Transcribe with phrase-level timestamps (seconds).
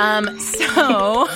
[0.00, 1.28] Um, so,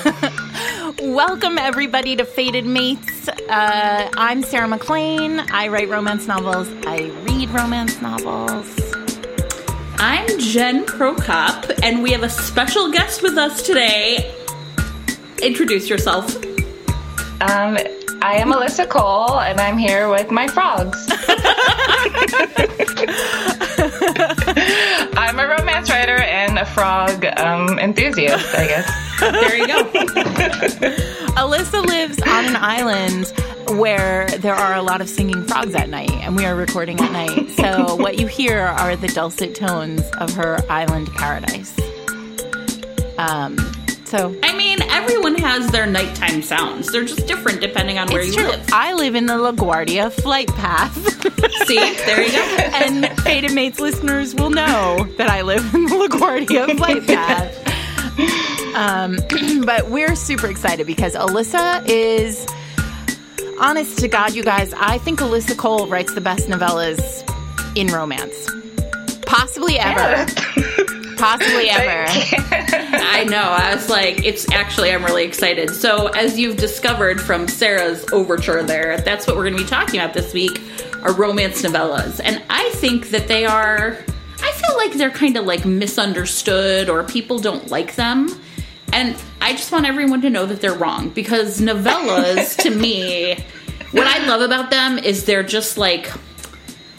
[1.03, 3.29] welcome everybody to Fated Mates.
[3.29, 5.39] Uh, I'm Sarah MacLean.
[5.53, 6.67] I write romance novels.
[6.87, 8.67] I read romance novels.
[9.99, 14.35] I'm Jen Prokop, and we have a special guest with us today.
[15.43, 16.35] Introduce yourself.
[17.43, 17.77] Um,
[18.23, 21.07] I am Alyssa Cole, and I'm here with my frogs.
[26.65, 29.21] a frog um, enthusiast, I guess.
[29.21, 29.85] There you go.
[31.37, 33.27] Alyssa lives on an island
[33.79, 37.13] where there are a lot of singing frogs at night, and we are recording at
[37.13, 37.51] night.
[37.51, 41.79] So, what you hear are the dulcet tones of her island paradise.
[43.19, 43.57] Um,
[44.05, 46.93] so, I mean, everyone has their nighttime sounds.
[46.93, 48.51] They're just different depending on where it's you true.
[48.51, 48.69] live.
[48.73, 50.95] I live in the LaGuardia flight path.
[51.67, 52.39] See, there you go.
[52.75, 58.75] and Fated Mates listeners will know that I live in the LaGuardia flight path.
[58.75, 59.17] Um,
[59.65, 62.47] but we're super excited because Alyssa is,
[63.59, 67.23] honest to God, you guys, I think Alyssa Cole writes the best novellas
[67.77, 68.51] in romance.
[69.35, 70.27] Possibly ever.
[71.17, 72.05] Possibly ever.
[72.09, 73.43] I know.
[73.43, 75.71] I was like, it's actually, I'm really excited.
[75.71, 79.99] So, as you've discovered from Sarah's overture there, that's what we're going to be talking
[79.99, 80.61] about this week
[81.03, 82.21] are romance novellas.
[82.23, 83.99] And I think that they are,
[84.41, 88.29] I feel like they're kind of like misunderstood or people don't like them.
[88.93, 93.35] And I just want everyone to know that they're wrong because novellas, to me,
[93.91, 96.11] what I love about them is they're just like,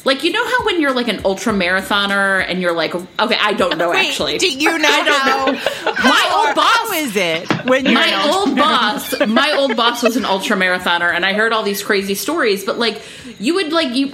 [0.05, 3.53] like you know how when you're like an ultra marathoner and you're like, okay, I
[3.53, 4.37] don't know Wait, actually.
[4.37, 5.93] do you know I don't know.
[6.03, 10.15] My old boss How is it when you're my old boss my old boss was
[10.15, 13.01] an ultra marathoner and i heard all these crazy stories but like
[13.39, 14.13] you would like you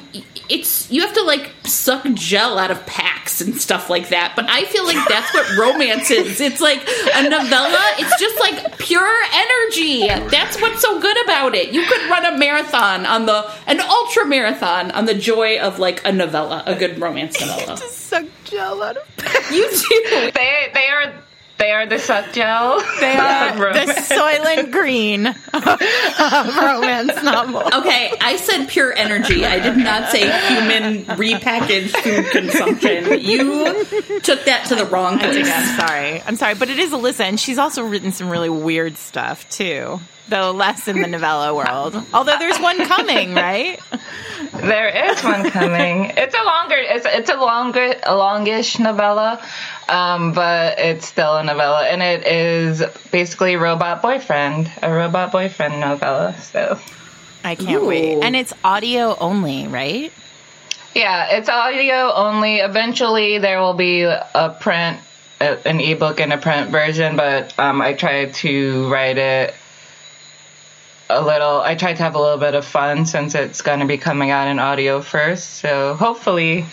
[0.51, 4.45] it's you have to like suck gel out of packs and stuff like that but
[4.49, 6.39] i feel like that's what romance is.
[6.41, 6.81] It's like
[7.15, 7.79] a novella.
[7.97, 10.07] It's just like pure energy.
[10.29, 11.73] That's what's so good about it.
[11.73, 16.05] You could run a marathon on the an ultra marathon on the joy of like
[16.05, 17.77] a novella a good romance novella.
[17.89, 20.31] Suck gel out of you do.
[20.31, 21.13] They they are
[21.61, 22.81] they are the suck gel.
[22.99, 24.09] They are the romance.
[24.09, 27.61] Soylent Green of romance novel.
[27.79, 29.45] Okay, I said pure energy.
[29.45, 33.21] I did not say human repackaged food consumption.
[33.21, 33.85] You
[34.21, 35.49] took that to the wrong place.
[35.49, 36.21] I'm sorry.
[36.21, 39.99] I'm sorry, but it is Alyssa, and she's also written some really weird stuff too.
[40.31, 41.93] Though less in the novella world.
[42.13, 43.81] Although there's one coming, right?
[44.53, 46.05] There is one coming.
[46.15, 46.77] It's a longer.
[46.77, 49.45] It's it's a longer, a longish novella,
[49.89, 52.81] um, but it's still a novella, and it is
[53.11, 56.33] basically robot boyfriend, a robot boyfriend novella.
[56.39, 56.79] So
[57.43, 57.87] I can't Ooh.
[57.87, 58.23] wait.
[58.23, 60.13] And it's audio only, right?
[60.95, 62.57] yeah, it's audio only.
[62.59, 64.97] Eventually, there will be a print,
[65.41, 69.55] a- an ebook and a print version, but um, I tried to write it
[71.11, 71.61] a little.
[71.61, 74.31] I tried to have a little bit of fun since it's going to be coming
[74.31, 75.55] out in audio first.
[75.55, 76.65] So hopefully,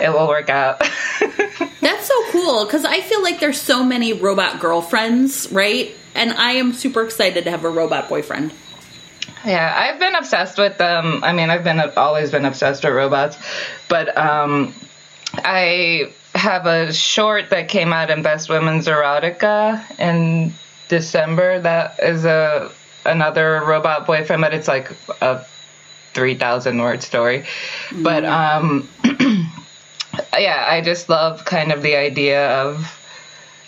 [0.00, 0.80] it will work out.
[1.80, 5.94] That's so cool because I feel like there's so many robot girlfriends, right?
[6.14, 8.52] And I am super excited to have a robot boyfriend.
[9.44, 11.22] Yeah, I've been obsessed with them.
[11.22, 13.36] I mean, I've been always been obsessed with robots,
[13.88, 14.74] but um,
[15.34, 20.52] I have a short that came out in Best Women's Erotica in
[20.88, 21.60] December.
[21.60, 22.72] That is a
[23.06, 24.90] another robot boyfriend, but it's like
[25.20, 25.44] a
[26.12, 27.44] three thousand word story.
[27.92, 28.88] But um,
[30.38, 32.92] yeah, I just love kind of the idea of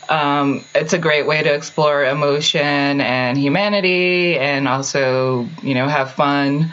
[0.09, 6.13] um, it's a great way to explore emotion and humanity and also you know have
[6.13, 6.73] fun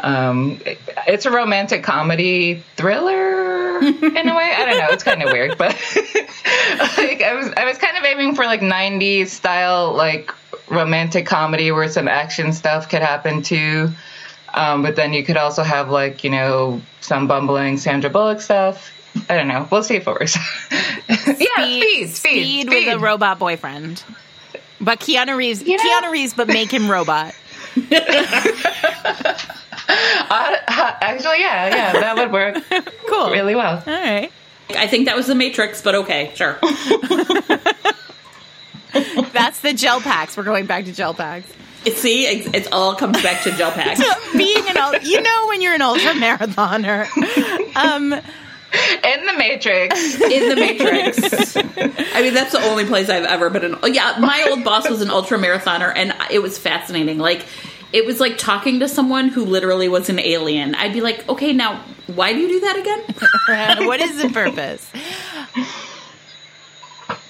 [0.00, 0.60] um,
[1.06, 3.17] it's a romantic comedy thriller
[3.82, 5.70] in a way i don't know it's kind of weird but
[6.96, 10.32] like i was i was kind of aiming for like 90s style like
[10.68, 13.90] romantic comedy where some action stuff could happen too
[14.54, 18.92] um, but then you could also have like you know some bumbling sandra bullock stuff
[19.28, 19.66] I don't know.
[19.72, 20.36] We'll see if it works.
[21.08, 24.04] yeah, speed, speed, speed, with a robot boyfriend.
[24.80, 27.34] But Keanu Reeves, You know- Keanu Reeves, but make him robot.
[29.88, 32.62] Uh, actually, yeah, yeah, that would work
[33.08, 33.30] Cool.
[33.30, 33.82] really well.
[33.86, 34.30] All right.
[34.70, 36.58] I think that was the Matrix, but okay, sure.
[39.32, 40.36] That's the gel packs.
[40.36, 41.50] We're going back to gel packs.
[41.94, 44.00] See, it, it all comes back to gel packs.
[44.36, 47.06] Being an ul- you know when you're an ultra marathoner.
[47.76, 50.20] Um, In the Matrix.
[50.20, 51.56] in the Matrix.
[52.14, 53.64] I mean, that's the only place I've ever been.
[53.64, 53.76] In.
[53.82, 57.18] Oh, yeah, my old boss was an ultra marathoner, and it was fascinating.
[57.18, 57.46] Like,
[57.92, 60.74] it was like talking to someone who literally was an alien.
[60.74, 63.86] I'd be like, okay, now why do you do that again?
[63.86, 64.90] what is the purpose?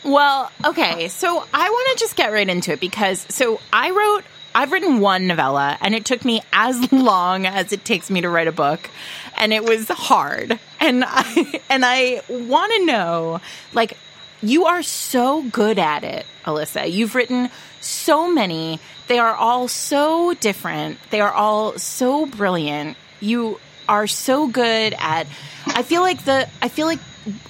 [0.05, 1.08] Well, okay.
[1.08, 4.25] So I want to just get right into it because so I wrote
[4.55, 8.28] I've written one novella and it took me as long as it takes me to
[8.28, 8.90] write a book
[9.37, 10.58] and it was hard.
[10.81, 13.40] And I and I want to know
[13.75, 13.96] like
[14.43, 16.90] you are so good at it, Alyssa.
[16.90, 17.50] You've written
[17.81, 18.81] so many.
[19.08, 20.99] They are all so different.
[21.11, 22.96] They are all so brilliant.
[23.20, 25.26] You are so good at
[25.67, 27.00] I feel like the I feel like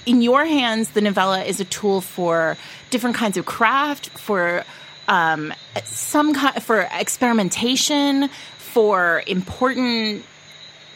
[0.05, 2.57] in your hands the novella is a tool for
[2.89, 4.63] different kinds of craft, for
[5.07, 5.53] um,
[5.83, 10.23] some kind for experimentation, for important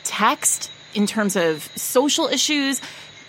[0.04, 2.82] text in terms of social issues.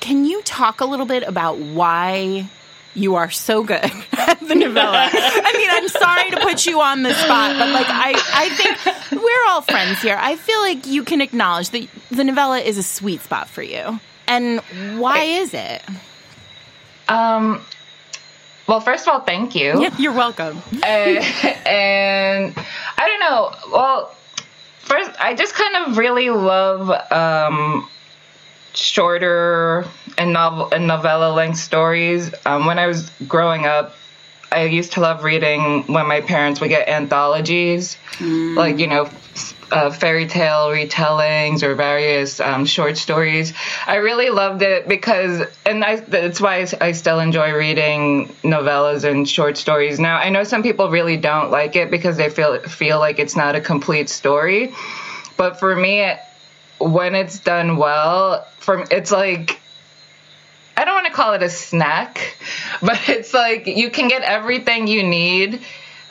[0.04, 2.46] Can you talk a little bit about why
[2.92, 5.08] you are so good at the novella?
[5.10, 9.22] I mean, I'm sorry to put you on the spot, but like I, I think
[9.22, 10.18] we're all friends here.
[10.20, 13.98] I feel like you can acknowledge that the novella is a sweet spot for you.
[14.26, 14.60] And
[14.98, 15.80] why is it?
[17.08, 17.62] Um,
[18.68, 19.80] well, first of all, thank you.
[19.80, 20.58] Yeah, you're welcome.
[20.82, 20.86] Uh,
[21.64, 22.54] and
[22.98, 23.54] I don't know.
[23.72, 24.14] Well,
[24.80, 27.88] first, I just kind of really love um,
[28.74, 29.86] shorter
[30.18, 32.34] and novel and novella length stories.
[32.44, 33.94] Um, when I was growing up,
[34.52, 38.56] I used to love reading when my parents would get anthologies, mm.
[38.56, 39.10] like you know,
[39.70, 43.52] uh, fairy tale retellings or various um, short stories.
[43.86, 49.28] I really loved it because, and I, that's why I still enjoy reading novellas and
[49.28, 49.98] short stories.
[49.98, 53.36] Now, I know some people really don't like it because they feel feel like it's
[53.36, 54.72] not a complete story,
[55.36, 56.12] but for me,
[56.78, 59.60] when it's done well, from it's like
[60.76, 62.36] I don't want to call it a snack,
[62.82, 65.60] but it's like you can get everything you need.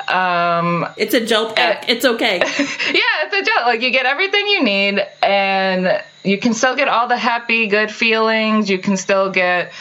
[0.07, 1.87] Um, it's a joke pack.
[1.87, 2.37] it's okay.
[2.39, 3.65] yeah, it's a joke.
[3.65, 7.91] Like you get everything you need, and you can still get all the happy, good
[7.91, 8.69] feelings.
[8.69, 9.71] You can still get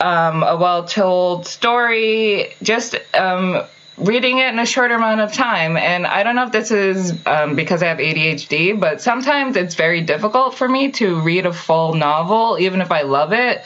[0.00, 2.54] um, a well-told story.
[2.62, 3.62] Just um,
[3.98, 5.76] reading it in a short amount of time.
[5.76, 9.74] And I don't know if this is um, because I have ADHD, but sometimes it's
[9.74, 13.64] very difficult for me to read a full novel, even if I love it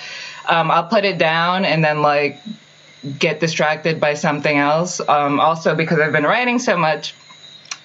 [0.49, 2.41] um, I'll put it down and then like
[3.19, 5.01] get distracted by something else.
[5.01, 7.15] Um, also, because I've been writing so much,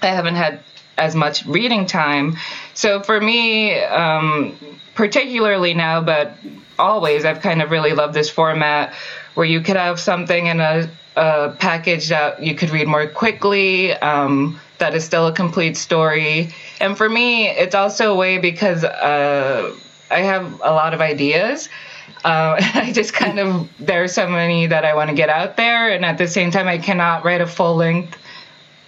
[0.02, 0.62] I haven't had
[0.98, 2.38] as much reading time.
[2.74, 4.58] So for me, um,
[4.96, 6.34] particularly now, but
[6.78, 8.94] always, I've kind of really loved this format
[9.36, 13.94] where you could have something in a, a package that you could read more quickly.
[13.94, 16.54] Um, that is still a complete story.
[16.80, 19.76] And for me, it's also a way because uh,
[20.12, 21.70] I have a lot of ideas.
[22.24, 25.58] Uh, I just kind of there are so many that I want to get out
[25.58, 28.18] there, and at the same time, I cannot write a full length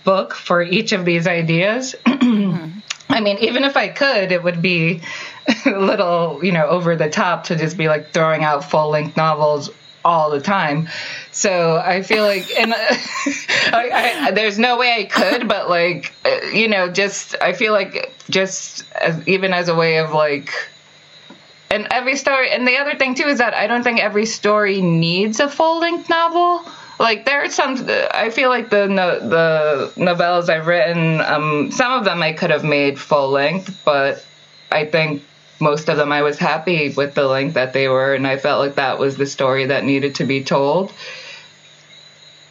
[0.03, 1.95] book for each of these ideas.
[2.05, 5.01] I mean, even if I could, it would be
[5.65, 9.17] a little, you know, over the top to just be like throwing out full length
[9.17, 9.71] novels
[10.03, 10.87] all the time.
[11.31, 16.47] So I feel like, and I, I, there's no way I could, but like, uh,
[16.47, 20.51] you know, just I feel like just as, even as a way of like
[21.71, 24.81] and every story and the other thing too is that i don't think every story
[24.81, 26.63] needs a full-length novel
[26.99, 31.93] like there are some i feel like the no, the novellas i've written um, some
[31.93, 34.25] of them i could have made full length but
[34.71, 35.23] i think
[35.59, 38.59] most of them i was happy with the length that they were and i felt
[38.59, 40.93] like that was the story that needed to be told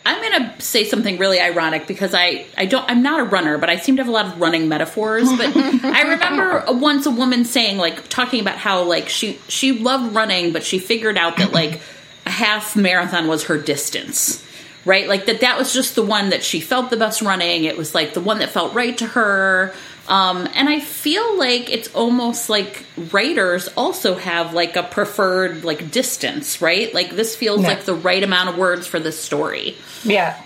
[0.09, 3.59] I'm going to say something really ironic because I, I don't I'm not a runner,
[3.59, 5.29] but I seem to have a lot of running metaphors.
[5.31, 10.15] But I remember once a woman saying like talking about how like she she loved
[10.15, 11.83] running, but she figured out that like
[12.25, 14.43] a half marathon was her distance.
[14.87, 15.07] Right?
[15.07, 17.65] Like that that was just the one that she felt the best running.
[17.65, 19.75] It was like the one that felt right to her.
[20.09, 25.91] Um, and I feel like it's almost like writers also have like a preferred like
[25.91, 26.93] distance, right?
[26.93, 27.69] Like this feels yeah.
[27.69, 29.77] like the right amount of words for this story.
[30.03, 30.41] Yeah.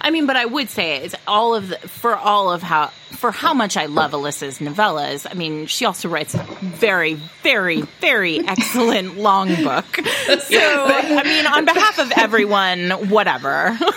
[0.00, 3.32] I mean, but I would say it's all of the, for all of how for
[3.32, 5.26] how much I love Alyssa's novellas.
[5.28, 9.86] I mean, she also writes a very, very, very excellent long book.
[10.28, 13.76] So, I mean, on behalf of everyone, whatever.
[13.80, 13.96] but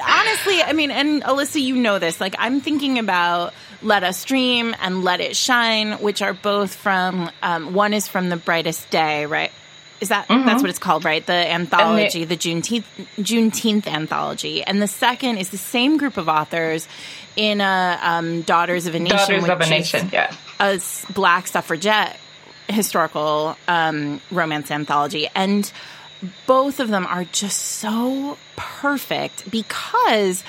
[0.00, 2.20] honestly, I mean, and Alyssa, you know this.
[2.20, 7.30] Like, I'm thinking about Let Us Dream and Let It Shine, which are both from.
[7.42, 9.52] Um, one is from The Brightest Day, right?
[10.02, 10.44] Is that mm-hmm.
[10.46, 11.24] that's what it's called, right?
[11.24, 12.84] The anthology, the Juneteenth
[13.18, 16.88] Juneteenth anthology, and the second is the same group of authors
[17.36, 20.80] in a um, Daughters of a Nation, Daughters of a Nation, yeah, a
[21.14, 22.18] black suffragette
[22.68, 25.70] historical um, romance anthology, and
[26.48, 30.42] both of them are just so perfect because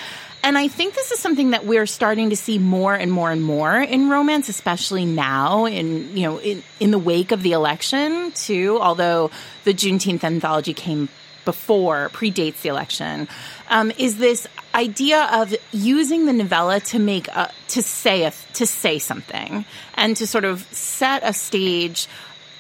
[0.43, 3.41] and I think this is something that we're starting to see more and more and
[3.41, 8.31] more in romance, especially now in you know in, in the wake of the election
[8.33, 8.77] too.
[8.81, 9.31] Although
[9.63, 11.07] the Juneteenth anthology came
[11.45, 13.27] before predates the election
[13.69, 18.65] um, is this idea of using the novella to make a, to say a, to
[18.65, 22.07] say something and to sort of set a stage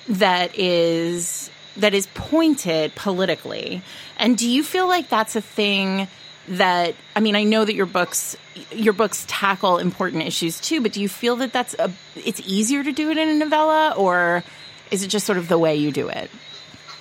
[0.07, 3.81] that is that is pointed politically.
[4.17, 6.07] And do you feel like that's a thing
[6.47, 8.35] that I mean, I know that your books
[8.71, 12.83] your books tackle important issues too, but do you feel that that's a it's easier
[12.83, 14.43] to do it in a novella or
[14.91, 16.29] is it just sort of the way you do it?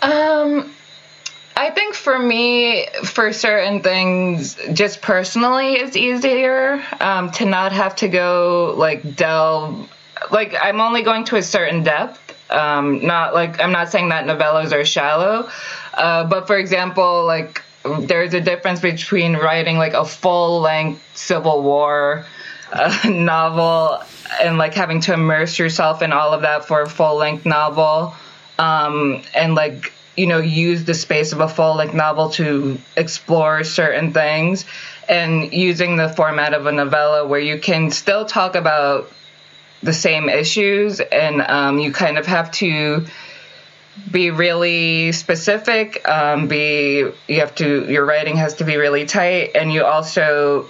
[0.00, 0.72] Um
[1.54, 7.96] I think for me, for certain things, just personally, it's easier um, to not have
[7.96, 9.88] to go like delve.
[10.30, 12.20] Like I'm only going to a certain depth.
[12.50, 15.48] Um, not like I'm not saying that novellas are shallow,
[15.94, 21.62] uh, but for example, like there's a difference between writing like a full length Civil
[21.62, 22.24] War
[22.72, 24.02] uh, novel
[24.40, 28.14] and like having to immerse yourself in all of that for a full length novel,
[28.58, 33.64] um, and like you know use the space of a full length novel to explore
[33.64, 34.64] certain things
[35.08, 39.10] and using the format of a novella where you can still talk about
[39.82, 43.04] the same issues and um, you kind of have to
[44.10, 49.50] be really specific um, be you have to your writing has to be really tight
[49.54, 50.66] and you also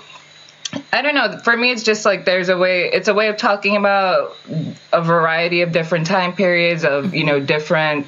[0.93, 1.39] I don't know.
[1.39, 2.91] For me, it's just like there's a way.
[2.91, 4.37] It's a way of talking about
[4.93, 8.07] a variety of different time periods of you know different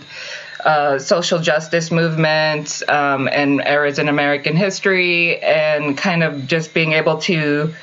[0.65, 6.93] uh, social justice movements um, and eras in American history, and kind of just being
[6.93, 7.75] able to.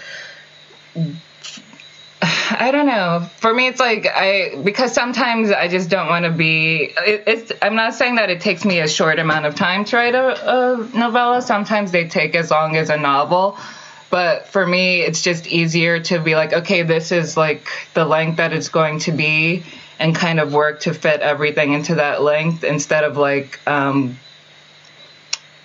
[2.59, 3.27] I don't know.
[3.37, 6.93] For me, it's like I because sometimes I just don't want to be.
[7.05, 7.51] It, it's.
[7.61, 10.49] I'm not saying that it takes me a short amount of time to write a,
[10.49, 11.41] a novella.
[11.41, 13.57] Sometimes they take as long as a novel.
[14.09, 18.37] But for me, it's just easier to be like, okay, this is like the length
[18.37, 19.63] that it's going to be
[19.99, 24.19] and kind of work to fit everything into that length instead of like um,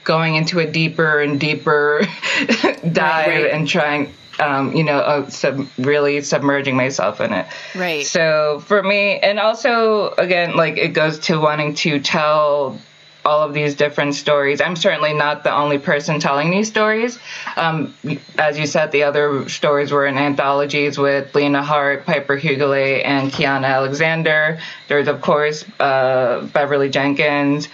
[0.05, 2.02] going into a deeper and deeper
[2.45, 3.50] dive right, right.
[3.50, 7.47] and trying um, you know, uh, sub- really submerging myself in it.
[7.75, 8.05] Right.
[8.05, 12.78] So for me, and also again, like it goes to wanting to tell
[13.26, 14.61] all of these different stories.
[14.61, 17.19] I'm certainly not the only person telling these stories.
[17.57, 17.93] Um,
[18.38, 23.33] as you said, the other stories were in anthologies with Lena Hart, Piper Huguley, and
[23.33, 24.61] Kianna Alexander.
[24.87, 27.69] There's, of course, uh, Beverly Jenkins.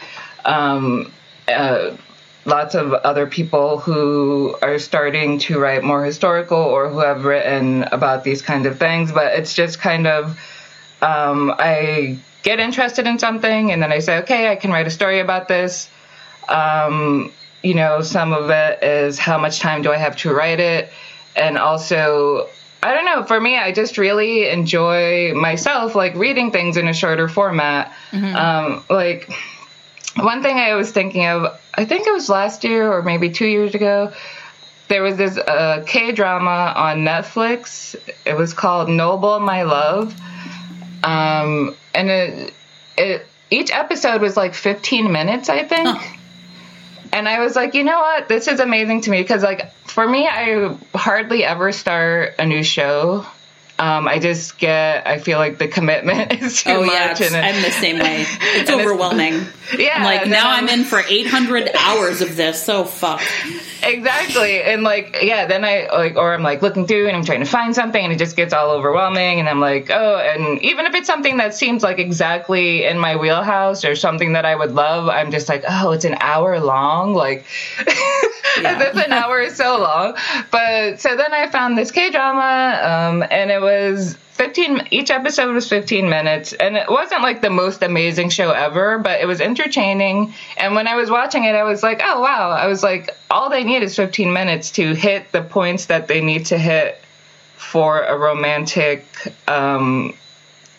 [0.47, 1.12] Um,
[1.47, 1.97] uh,
[2.44, 7.84] lots of other people who are starting to write more historical or who have written
[7.84, 9.12] about these kinds of things.
[9.12, 10.38] But it's just kind of,
[11.00, 14.90] um, I get interested in something and then I say, okay, I can write a
[14.90, 15.88] story about this.
[16.49, 17.32] Um,
[17.62, 20.90] you know, some of it is how much time do I have to write it?
[21.37, 22.49] And also,
[22.82, 26.92] I don't know, for me, I just really enjoy myself, like reading things in a
[26.92, 27.92] shorter format.
[28.11, 28.34] Mm-hmm.
[28.34, 29.30] Um, like,
[30.16, 33.47] one thing I was thinking of, I think it was last year or maybe two
[33.47, 34.12] years ago,
[34.88, 37.97] there was this uh, K drama on Netflix.
[38.26, 40.14] It was called Noble My Love.
[41.02, 42.54] Um, and it,
[42.99, 45.99] it each episode was like 15 minutes, I think.
[47.12, 48.28] And I was like, you know what?
[48.28, 52.62] This is amazing to me because, like, for me, I hardly ever start a new
[52.62, 53.26] show
[53.82, 57.20] um, I just get, I feel like the commitment is too oh, much.
[57.20, 58.24] Yeah, and I'm the same way.
[58.54, 59.34] It's overwhelming.
[59.34, 59.94] It's, yeah.
[59.96, 62.62] I'm like, now I'm, I'm in for 800 hours of this.
[62.62, 63.22] So fuck.
[63.82, 64.62] Exactly.
[64.62, 67.46] And like, yeah, then I like, or I'm like looking through and I'm trying to
[67.46, 69.40] find something and it just gets all overwhelming.
[69.40, 73.16] And I'm like, oh, and even if it's something that seems like exactly in my
[73.16, 77.14] wheelhouse or something that I would love, I'm just like, oh, it's an hour long.
[77.14, 77.44] Like,
[78.60, 78.80] yeah.
[78.82, 80.16] if an hour is so long.
[80.50, 83.71] But so then I found this K drama, um, and it was
[84.32, 88.98] 15 each episode was 15 minutes and it wasn't like the most amazing show ever
[88.98, 92.50] but it was entertaining and when i was watching it i was like oh wow.
[92.50, 96.20] I was like all they need is 15 minutes to hit the points that they
[96.20, 96.98] need to hit
[97.56, 99.06] for a romantic
[99.48, 100.14] um,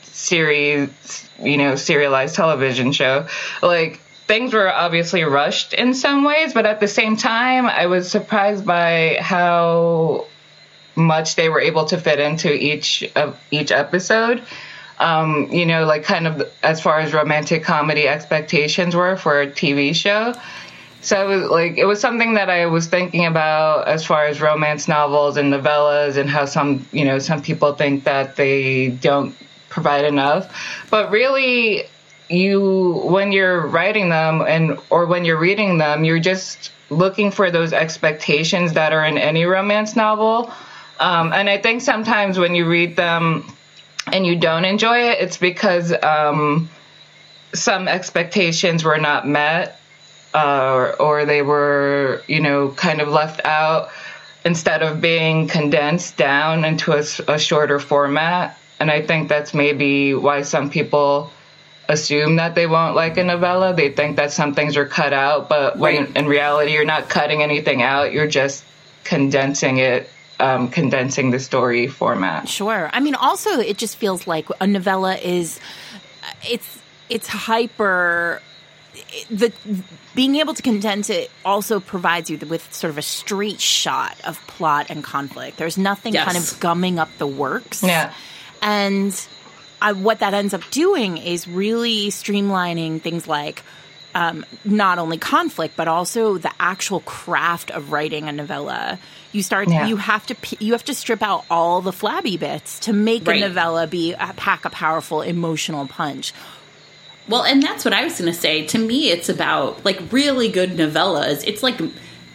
[0.03, 3.27] series you know serialized television show.
[3.61, 8.09] Like things were obviously rushed in some ways, but at the same time, I was
[8.09, 10.27] surprised by how
[10.95, 14.43] much they were able to fit into each of each episode.
[14.99, 19.47] Um, you know, like kind of as far as romantic comedy expectations were for a
[19.47, 20.33] TV show.
[21.01, 24.39] So it was like it was something that I was thinking about as far as
[24.39, 29.35] romance novels and novellas and how some you know some people think that they don't
[29.69, 31.85] provide enough, but really
[32.29, 37.51] you when you're writing them and or when you're reading them you're just looking for
[37.51, 40.51] those expectations that are in any romance novel
[40.99, 43.43] um, and i think sometimes when you read them
[44.11, 46.69] and you don't enjoy it it's because um,
[47.53, 49.79] some expectations were not met
[50.33, 53.89] uh, or, or they were, you know, kind of left out
[54.45, 58.57] instead of being condensed down into a, a shorter format.
[58.79, 61.31] And I think that's maybe why some people
[61.87, 63.73] assume that they won't like a novella.
[63.73, 66.17] They think that some things are cut out, but when Right.
[66.17, 68.63] in reality you're not cutting anything out, you're just
[69.03, 70.09] condensing it,
[70.39, 72.47] um, condensing the story format.
[72.49, 72.89] Sure.
[72.91, 75.59] I mean, also, it just feels like a novella is
[76.49, 78.41] it's it's hyper.
[79.29, 79.51] The
[80.15, 84.39] being able to condense it also provides you with sort of a straight shot of
[84.47, 85.57] plot and conflict.
[85.57, 86.25] There's nothing Yes.
[86.25, 87.81] kind of gumming up the works.
[87.83, 88.13] Yeah.
[88.61, 89.27] And
[89.81, 93.63] I, what that ends up doing is really streamlining things like
[94.15, 98.99] um, not only conflict but also the actual craft of writing a novella.
[99.31, 99.67] You start.
[99.69, 99.87] Yeah.
[99.87, 100.35] You have to.
[100.59, 103.41] You have to strip out all the flabby bits to make Right.
[103.41, 106.33] a novella be uh, pack a powerful emotional punch.
[107.27, 108.67] Well, and that's what I was going to say.
[108.67, 111.43] To me, it's about like really good novellas.
[111.47, 111.79] It's like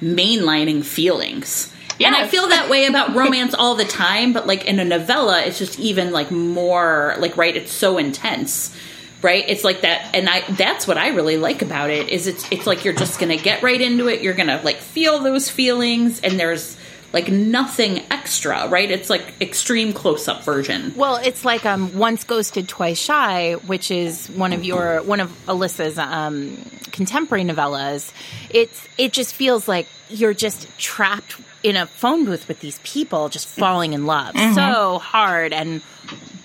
[0.03, 1.73] mainlining feelings.
[2.01, 5.43] And I feel that way about romance all the time, but like in a novella,
[5.43, 8.75] it's just even like more like right, it's so intense.
[9.21, 9.45] Right?
[9.49, 12.67] It's like that and I that's what I really like about it is it's it's
[12.67, 14.23] like you're just going to get right into it.
[14.23, 16.77] You're going to like feel those feelings and there's
[17.13, 18.91] like nothing extra, right?
[18.91, 20.93] It's like extreme close-up version.
[20.95, 25.31] Well, it's like um, once ghosted, twice shy, which is one of your one of
[25.47, 26.59] Alyssa's um,
[26.93, 28.13] contemporary novellas.
[28.51, 33.29] It's it just feels like you're just trapped in a phone booth with these people,
[33.31, 35.83] just falling in love so hard and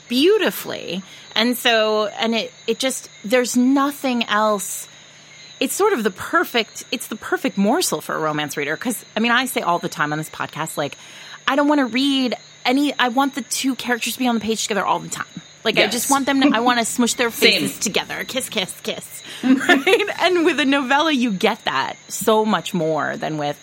[0.07, 1.03] beautifully.
[1.35, 4.87] And so, and it it just there's nothing else.
[5.59, 9.21] It's sort of the perfect it's the perfect morsel for a romance reader because i
[9.21, 10.97] mean i say all the time on this podcast like
[11.47, 12.35] i don't want to read
[12.65, 15.25] any i want the two characters to be on the page together all the time.
[15.63, 18.25] Like i just want them to i want to smush their faces together.
[18.25, 19.23] Kiss kiss kiss.
[19.43, 20.05] Right?
[20.19, 23.57] And with a novella you get that so much more than with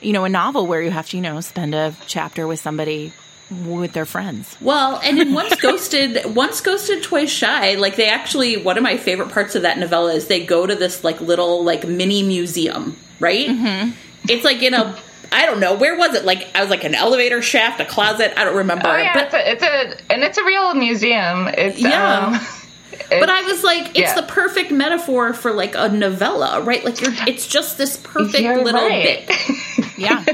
[0.00, 3.12] you know a novel where you have to you know spend a chapter with somebody
[3.50, 8.56] with their friends Well, and in Once Ghosted, Once Ghosted, Twice Shy, like they actually,
[8.56, 11.62] one of my favorite parts of that novella is they go to this like little
[11.64, 13.48] like mini museum, right?
[13.48, 13.90] Mm-hmm.
[14.28, 14.98] It's like in a,
[15.30, 16.24] I don't know, where was it?
[16.24, 18.88] Like, I was like an elevator shaft, a closet, I don't remember.
[18.88, 21.48] Oh yeah, but, it's a, it's a and it's a real museum.
[21.48, 22.26] It's Yeah.
[22.26, 22.40] um,
[23.10, 24.14] but I was like, it's yeah.
[24.14, 26.84] the perfect metaphor for like a novella, right?
[26.84, 29.26] Like you're, it's just this perfect You're little right.
[29.28, 29.98] bit.
[29.98, 30.24] yeah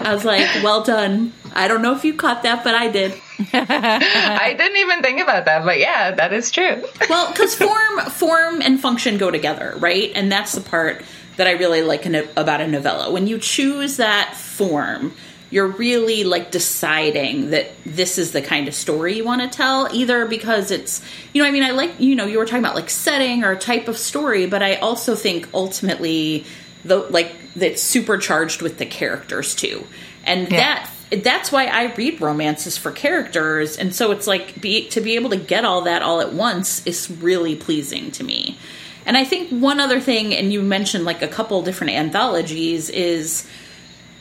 [0.00, 1.32] I was like, well done.
[1.54, 3.12] I don't know if you caught that, but I did.
[3.52, 6.82] I didn't even think about that, but yeah, that is true.
[7.08, 10.10] Well, because form, form and function go together, right?
[10.14, 11.02] And that's the part
[11.36, 13.10] that I really like in a, about a novella.
[13.10, 15.12] When you choose that form,
[15.50, 19.86] you're really like deciding that this is the kind of story you want to tell.
[19.92, 21.02] Either because it's,
[21.34, 23.54] you know, I mean, I like, you know, you were talking about like setting or
[23.54, 26.46] type of story, but I also think ultimately,
[26.84, 29.84] the like that's supercharged with the characters too,
[30.24, 30.56] and Yeah.
[30.56, 30.90] that
[31.22, 35.30] that's why I read romances for characters, and so it's like be, to be able
[35.30, 38.56] to get all that all at once is really pleasing to me.
[39.04, 43.46] And I think one other thing, and you mentioned like a couple different anthologies, is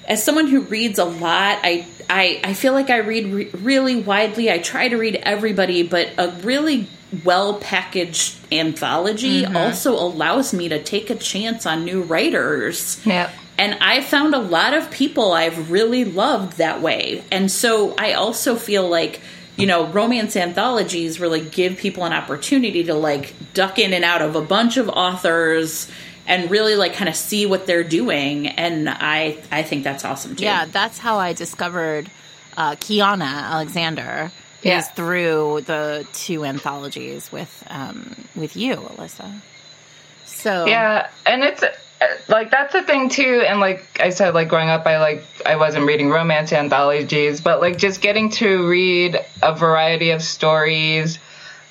[0.07, 4.01] as someone who reads a lot, I I, I feel like I read re- really
[4.01, 4.51] widely.
[4.51, 6.87] I try to read everybody, but a really
[7.23, 13.05] well packaged anthology also allows me to take a chance on new writers.
[13.05, 13.31] Yep.
[13.57, 17.23] And I found a lot of people I've really loved that way.
[17.31, 19.21] And so I also feel like,
[19.55, 24.21] you know, romance anthologies really give people an opportunity to like duck in and out
[24.21, 25.87] of a bunch of authors
[26.25, 28.47] and really like kind of see what they're doing.
[28.47, 30.45] And I I think that's awesome too.
[30.45, 32.09] Yeah, that's how I discovered
[32.57, 34.31] uh, Kianna Alexander.
[34.63, 34.79] Yeah.
[34.79, 39.41] Is through the two anthologies with um, with you, Alyssa.
[40.25, 41.63] So Yeah, and it's
[42.27, 43.43] like that's the thing too.
[43.47, 47.61] And like I said, like growing up, I like I wasn't reading romance anthologies, but
[47.61, 51.19] like just getting to read a variety of stories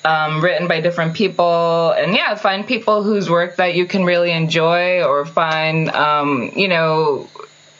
[0.03, 4.31] um, written by different people, and yeah, find people whose work that you can really
[4.31, 7.29] enjoy, or find um, you know,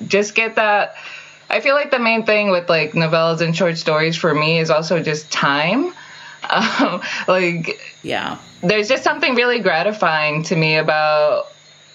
[0.07, 0.95] just get that.
[1.51, 4.69] I feel like the main thing with like novellas and short stories for me is
[4.69, 5.93] also just time.
[6.49, 8.39] Um, like Yeah.
[8.63, 11.45] there's just something really gratifying to me about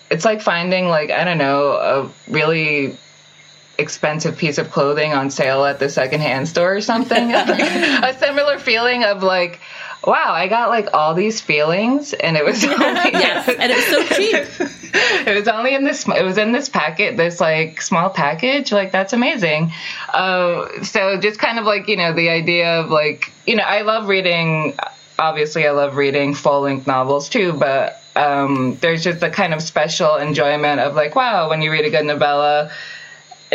[0.08, 2.96] it's like finding like i don't know a really
[3.76, 9.02] expensive piece of clothing on sale at the secondhand store or something a similar feeling
[9.02, 9.58] of like
[10.04, 12.76] wow i got like all these feelings and it was only
[13.12, 13.48] Yes.
[13.48, 14.70] And it was so cheap.
[15.26, 18.92] it was only in this it was in this packet this like small package like
[18.92, 19.72] that's amazing
[20.12, 23.82] uh, so just kind of like you know the idea of like you know i
[23.82, 24.74] love reading
[25.18, 29.62] obviously i love reading full length novels too but um, there's just a kind of
[29.62, 32.70] special enjoyment of like, wow, when you read a good novella,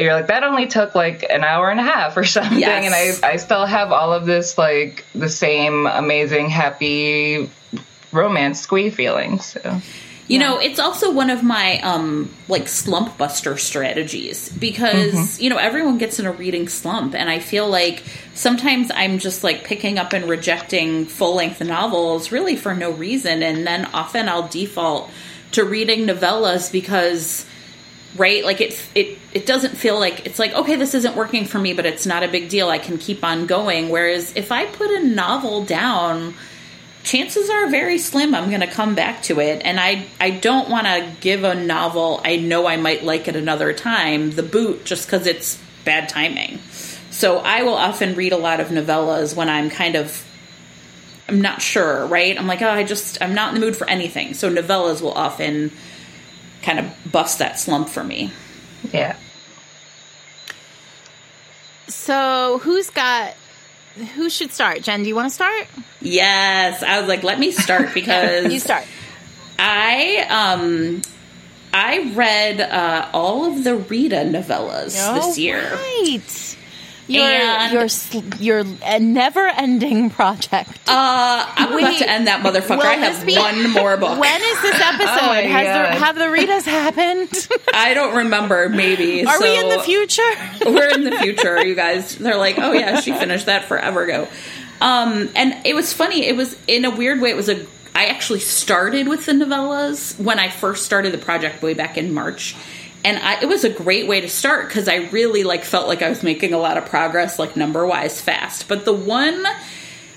[0.02, 2.60] you're like that only took like an hour and a half or something.
[2.60, 2.86] Yes.
[2.86, 7.50] and I, I still have all of this like the same amazing happy
[8.12, 9.82] romance squee feelings so.
[10.28, 15.58] You know, it's also one of my um like slump buster strategies because you know
[15.58, 20.00] everyone gets in a reading slump, and I feel like sometimes I'm just like picking
[20.00, 25.12] up and rejecting full length novels really for no reason, and then often I'll default
[25.52, 27.46] to reading novellas because
[28.16, 31.60] right like it's it it doesn't feel like it's like okay this isn't working for
[31.60, 34.66] me but it's not a big deal i can keep on going whereas if i
[34.66, 36.34] put a novel down
[37.04, 40.70] chances are very slim I'm going to come back to it and I I don't
[40.70, 44.86] want to give a novel I know I might like it another time the boot
[44.86, 46.60] just cuz it's bad timing.
[47.10, 50.26] So I will often read a lot of novellas when I'm kind of
[51.28, 52.38] I'm not sure, right?
[52.38, 55.14] I'm like, "Oh, I just I'm not in the mood for anything." So novellas will
[55.14, 55.72] often
[56.62, 58.32] kind of bust that slump for me.
[58.92, 59.16] yeah
[61.88, 63.34] So who's got?
[64.16, 64.82] Who should start?
[64.82, 65.68] Jen, do you want to start?
[66.02, 68.86] Yes, I was like, "Let me start because You start.
[69.60, 71.02] I um
[71.74, 75.62] I read uh, all of the Rita novellas this year.
[75.74, 76.58] right.
[77.08, 80.70] Your And- your your uh, never-ending project.
[80.88, 82.82] Uh, I'm about to end that motherfucker.
[82.82, 84.20] I have be- one more book.
[84.20, 85.08] when is this episode?
[85.08, 85.98] Oh Has there, God.
[85.98, 87.48] have the Ritas happened?
[87.74, 88.70] I don't remember.
[88.70, 90.22] Maybe Are we in the future?
[90.66, 92.16] We're in the future, you guys.
[92.18, 94.28] They're like, oh yeah, she finished that forever ago.
[94.80, 96.26] Um, and it was funny.
[96.26, 97.30] It was in a weird way.
[97.32, 97.66] It was a.
[97.94, 102.14] I actually started with the novellas when I first started the project way back in
[102.14, 102.56] March,
[103.04, 106.02] and I, it was a great way to start because I really like felt like
[106.02, 108.68] I was making a lot of progress, like number wise, fast.
[108.68, 109.46] But the one.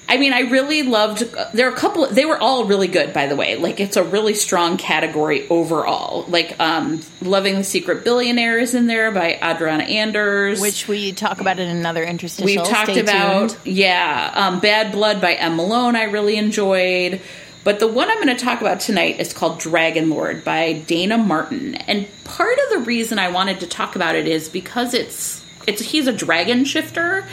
[0.06, 1.24] I mean, I really loved.
[1.54, 2.06] There are a couple.
[2.08, 3.56] They were all really good, by the way.
[3.56, 6.26] Like, it's a really strong category overall.
[6.28, 11.40] Like, um, "Loving the Secret Billionaire" is in there by Adriana Anders, Which we talk
[11.40, 12.44] about in another interstitial.
[12.44, 13.48] we've talked Stay about.
[13.48, 13.60] tuned.
[13.64, 15.56] Yeah, um, "Bad Blood" by M.
[15.56, 15.96] Malone.
[15.96, 17.22] I really enjoyed.
[17.64, 21.16] But the one I'm going to talk about tonight is called Dragon Lord by Dana
[21.16, 21.74] Martin.
[21.74, 25.80] And part of the reason I wanted to talk about it is because it's it's
[25.80, 27.26] he's a dragon shifter,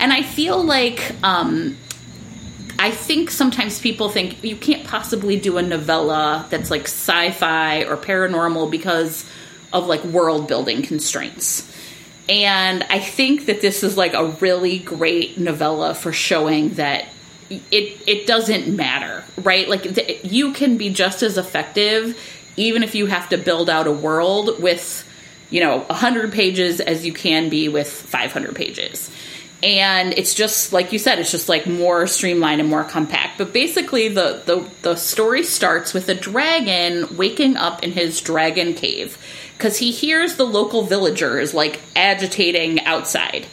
[0.00, 1.76] and I feel like um,
[2.78, 7.96] I think sometimes people think you can't possibly do a novella that's like sci-fi or
[7.96, 9.24] paranormal because
[9.72, 11.72] of like world building constraints.
[12.28, 17.06] And I think that this is like a really great novella for showing that
[17.50, 19.68] it it doesn't matter, right?
[19.68, 22.18] Like th- you can be just as effective
[22.56, 25.06] even if you have to build out a world with
[25.50, 29.10] you know 100 pages as you can be with 500 pages.
[29.62, 33.38] And it's just like you said it's just like more streamlined and more compact.
[33.38, 38.74] But basically the the, the story starts with a dragon waking up in his dragon
[38.74, 39.18] cave
[39.56, 43.46] because he hears the local villagers like agitating outside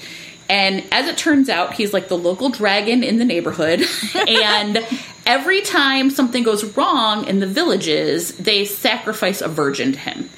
[0.49, 3.81] and as it turns out he's like the local dragon in the neighborhood
[4.27, 4.79] and
[5.25, 10.29] every time something goes wrong in the villages they sacrifice a virgin to him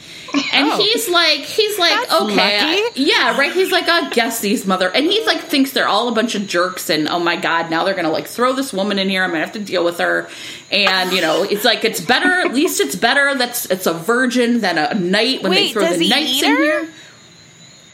[0.54, 0.78] and Oh.
[0.78, 3.54] he's like he's like okay I- yeah, right.
[3.54, 6.46] He's like, I guess these mother, and he's like thinks they're all a bunch of
[6.48, 9.24] jerks, and oh my god, now they're gonna like throw this woman in here.
[9.24, 10.28] I'm gonna have to deal with her,
[10.72, 12.30] and you know, it's like it's better.
[12.32, 16.10] At least it's better that's it's a virgin than a knight when they throw the
[16.10, 16.90] knights in here.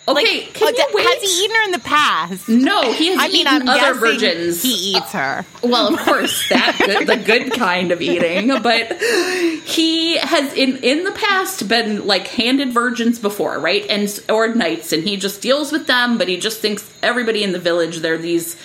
[0.07, 0.97] Okay, Like, can oh?
[0.97, 2.49] Has he eaten her in the past?
[2.49, 4.63] no, he has I mean, I'm other virgins.
[4.63, 5.45] he eats her.
[5.63, 11.03] Well, of course, that good, the good kind of eating, but he has in in
[11.03, 13.85] the past been like handed virgins before, right?
[13.89, 17.51] And or knights, and he just deals with them, but he just thinks everybody in
[17.51, 18.57] the village they're these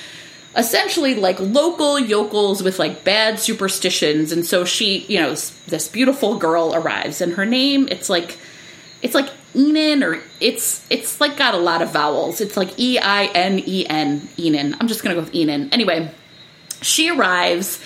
[0.57, 5.88] essentially like local yokels with like bad superstitions, and so she, you know, this, this
[5.88, 8.38] beautiful girl arrives, and her name it's like
[9.06, 12.40] it's like Enan or it's it's like got a lot of vowels.
[12.40, 14.76] It's like E I N E N Enan.
[14.80, 15.72] I'm just gonna go with Enan.
[15.72, 16.10] Anyway,
[16.82, 17.80] she arrives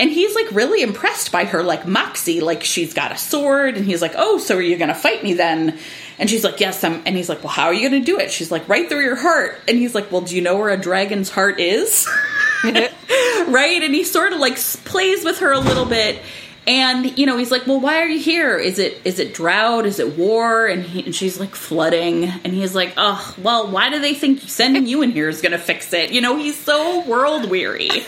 [0.00, 3.86] and he's like really impressed by her like moxie like she's got a sword and
[3.86, 5.78] he's like oh so are you gonna fight me then
[6.18, 8.32] and she's like yes i'm and he's like well how are you gonna do it
[8.32, 10.76] she's like right through your heart and he's like well do you know where a
[10.76, 12.08] dragon's heart is
[12.64, 16.20] right and he sort of like plays with her a little bit
[16.66, 18.56] and you know he's like well why are you here?
[18.56, 19.86] Is it is it drought?
[19.86, 20.66] Is it war?
[20.66, 22.24] And, he, and she's like flooding.
[22.24, 25.58] And he's like oh well why do they think sending you in here is gonna
[25.58, 26.12] fix it?
[26.12, 27.90] You know he's so world weary.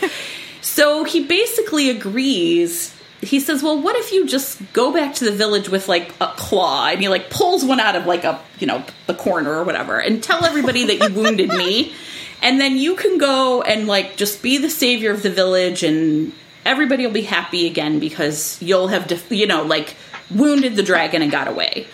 [0.59, 2.93] So he basically agrees.
[3.21, 6.27] He says well what if you just go back to the village with like a
[6.35, 6.87] claw?
[6.87, 9.97] And he like pulls one out of like a you know the corner or whatever
[9.99, 11.93] and tell everybody that you wounded me.
[12.41, 16.33] And then you can go and like just be the savior of the village and
[16.67, 19.95] everybody will be happy again because you'll have, def- you know, like
[20.29, 21.87] wounded the dragon and got away.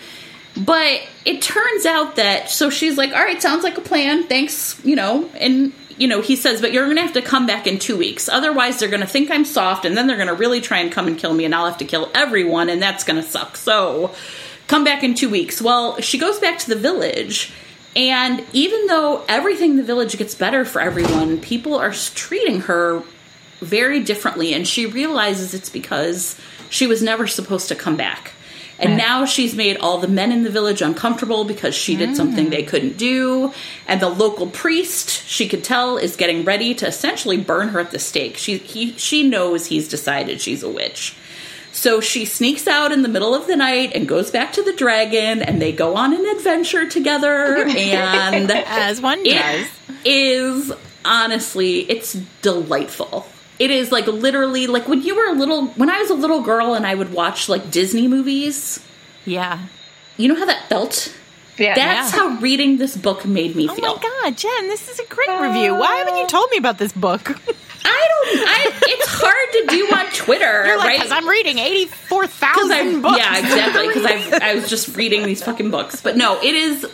[0.56, 4.24] But it turns out that so she's like, "All right, sounds like a plan.
[4.24, 7.46] Thanks, you know." And you know, he says, "But you're going to have to come
[7.46, 8.28] back in 2 weeks.
[8.28, 10.92] Otherwise, they're going to think I'm soft and then they're going to really try and
[10.92, 13.56] come and kill me and I'll have to kill everyone and that's going to suck."
[13.56, 14.14] So,
[14.68, 15.60] come back in 2 weeks.
[15.60, 17.52] Well, she goes back to the village
[17.96, 23.02] and even though everything in the village gets better for everyone, people are treating her
[23.64, 26.36] very differently and she realizes it's because
[26.70, 28.32] she was never supposed to come back.
[28.76, 32.50] And now she's made all the men in the village uncomfortable because she did something
[32.50, 33.52] they couldn't do.
[33.86, 37.92] And the local priest, she could tell, is getting ready to essentially burn her at
[37.92, 38.36] the stake.
[38.36, 41.14] She he she knows he's decided she's a witch.
[41.70, 44.72] So she sneaks out in the middle of the night and goes back to the
[44.72, 49.66] dragon and they go on an adventure together and As one does.
[50.04, 50.72] is
[51.04, 53.26] honestly it's delightful
[53.58, 56.40] it is like literally like when you were a little when i was a little
[56.42, 58.80] girl and i would watch like disney movies
[59.24, 59.60] Yeah.
[60.16, 61.14] you know how that felt
[61.56, 61.74] Yeah.
[61.74, 62.18] that's Yeah.
[62.20, 63.84] how reading this book made me feel.
[63.86, 65.74] Oh my god, Jen, this is a great review.
[65.76, 66.26] Why haven't you ah.
[66.26, 67.30] told me about this book?
[67.86, 71.58] i don't i it's hard to do on twitter You're like, right because I'm reading
[71.58, 73.18] eighty-four Because books.
[73.18, 76.86] yeah exactly because I I was just reading these fucking books, but no, it is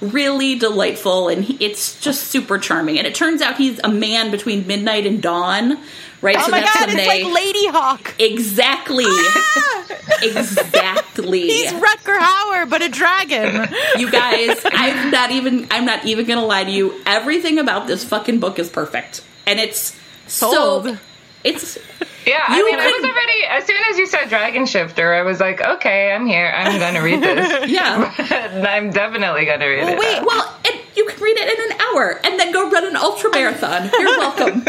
[0.00, 2.98] really delightful and he, it's just super charming.
[2.98, 5.78] And it turns out he's a man between midnight and dawn,
[6.22, 6.36] right?
[6.38, 8.14] Oh my god, it's like Ladyhawke.
[8.18, 9.86] exactly, ah!
[10.22, 11.48] exactly.
[11.48, 13.68] He's Rutger Hauer, but a dragon.
[13.98, 17.00] you guys, I'm not even I'm not even gonna lie to you.
[17.04, 19.94] Everything about this fucking book is perfect, and it's
[20.26, 20.86] Sold.
[20.86, 20.96] so.
[21.44, 21.76] It's
[22.24, 25.22] Yeah, I You mean, I was already as soon as you said Dragon Shifter, I
[25.22, 26.52] was like, okay, I'm here.
[26.54, 27.70] I'm gonna read this.
[27.70, 28.14] yeah.
[28.68, 29.98] I'm definitely gonna read it.
[29.98, 32.96] wait, Well, and you can read it in an hour and then go run an
[32.96, 33.90] ultra marathon.
[33.98, 34.62] You're welcome.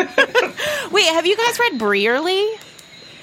[0.92, 2.58] Wait, have you guys read Briarley?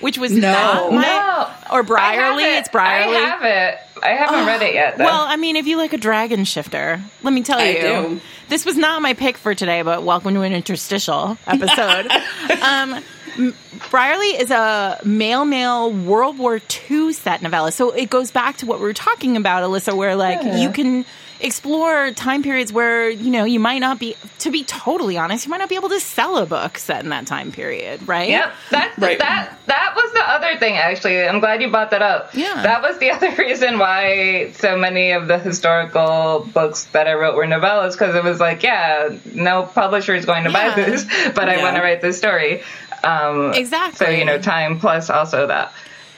[0.00, 0.50] Which was No.
[0.50, 1.74] not my, No.
[1.76, 2.42] or I Briarley.
[2.56, 2.58] it.
[2.60, 3.16] It's Briarley.
[3.16, 3.78] I have it.
[4.02, 4.96] I haven't read it yet.
[4.96, 5.04] Though.
[5.04, 8.20] Well, I mean, if you like a dragon shifter, let me tell I you, do.
[8.48, 9.82] this was not my pick for today.
[9.82, 12.10] But welcome to an interstitial episode.
[12.62, 13.02] um,
[13.36, 13.54] M-
[13.90, 16.60] Briarley is a male male World War
[16.90, 20.16] II set novella, so it goes back to what we were talking about, Alyssa, where
[20.16, 21.04] like you can
[21.40, 24.16] explore time periods where you know you might not be.
[24.40, 27.10] To be totally honest, you might not be able to sell a book set in
[27.10, 28.28] that time period, right?
[28.30, 29.18] Yep, that Right.
[29.18, 30.76] that that was the other thing.
[30.78, 32.34] Actually, I'm glad you brought that up.
[32.34, 32.62] Yeah.
[32.62, 37.36] that was the other reason why so many of the historical books that I wrote
[37.36, 40.74] were novellas because it was like, yeah, no publisher is going to Yeah.
[40.74, 42.62] buy this, but I want to write this story.
[43.04, 44.06] Um, Exactly.
[44.06, 45.72] So you know, time plus also that.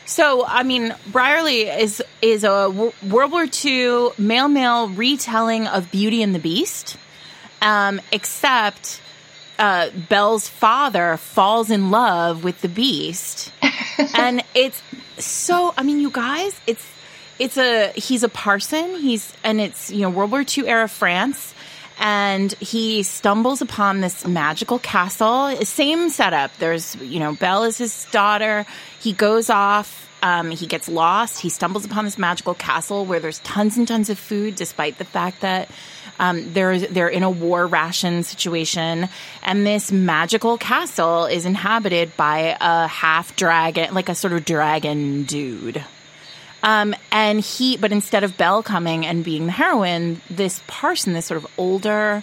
[0.04, 5.90] So, I mean, Briarley is is a w- World War II male male retelling of
[5.90, 6.96] Beauty and the Beast,
[7.60, 9.00] um, except
[9.58, 13.52] uh, Belle's father falls in love with the Beast,
[14.14, 14.82] and it's
[15.18, 15.72] so.
[15.76, 16.86] I mean, you guys, it's
[17.38, 18.96] it's a he's a parson.
[18.96, 21.54] He's and it's you know World War II era France.
[21.98, 25.56] And he stumbles upon this magical castle.
[25.64, 26.56] Same setup.
[26.58, 28.66] There's, you know, Belle is his daughter.
[29.00, 30.08] He goes off.
[30.22, 31.40] Um, he gets lost.
[31.40, 35.04] He stumbles upon this magical castle where there's tons and tons of food, despite the
[35.04, 35.68] fact that
[36.20, 39.08] um, they're they're in a war ration situation.
[39.42, 45.24] And this magical castle is inhabited by a half dragon, like a sort of dragon
[45.24, 45.84] dude.
[46.62, 51.26] Um, and he, but instead of Belle coming and being the heroine, this parson, this
[51.26, 52.22] sort of older,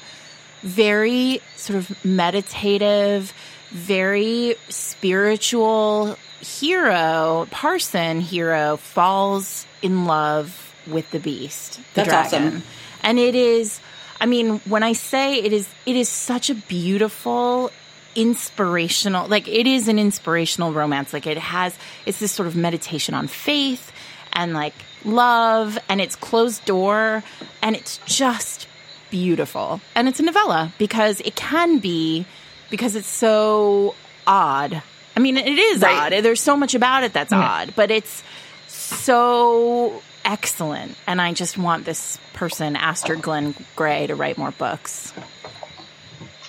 [0.62, 3.34] very sort of meditative,
[3.72, 12.48] very spiritual hero, parson hero, falls in love with the beast, the That's dragon.
[12.48, 12.64] awesome.
[13.04, 13.80] And it is,
[14.22, 17.72] I mean, when I say it is, it is such a beautiful,
[18.16, 21.14] inspirational, like it is an inspirational romance.
[21.14, 23.89] Like it has, it's this sort of meditation on faith
[24.34, 24.74] and like
[25.06, 27.24] love, and it's closed door,
[27.62, 28.68] and it's just
[29.10, 29.82] beautiful.
[29.96, 32.26] And it's a novella because it can be,
[32.70, 33.96] because it's so
[34.28, 34.82] odd.
[35.16, 36.14] I mean, it is Right.
[36.14, 36.24] odd.
[36.24, 38.24] There's so much about it that's odd, but it's
[38.68, 40.96] so excellent.
[41.08, 45.12] And I just want this person, Astrid Glenn Gray, to write more books.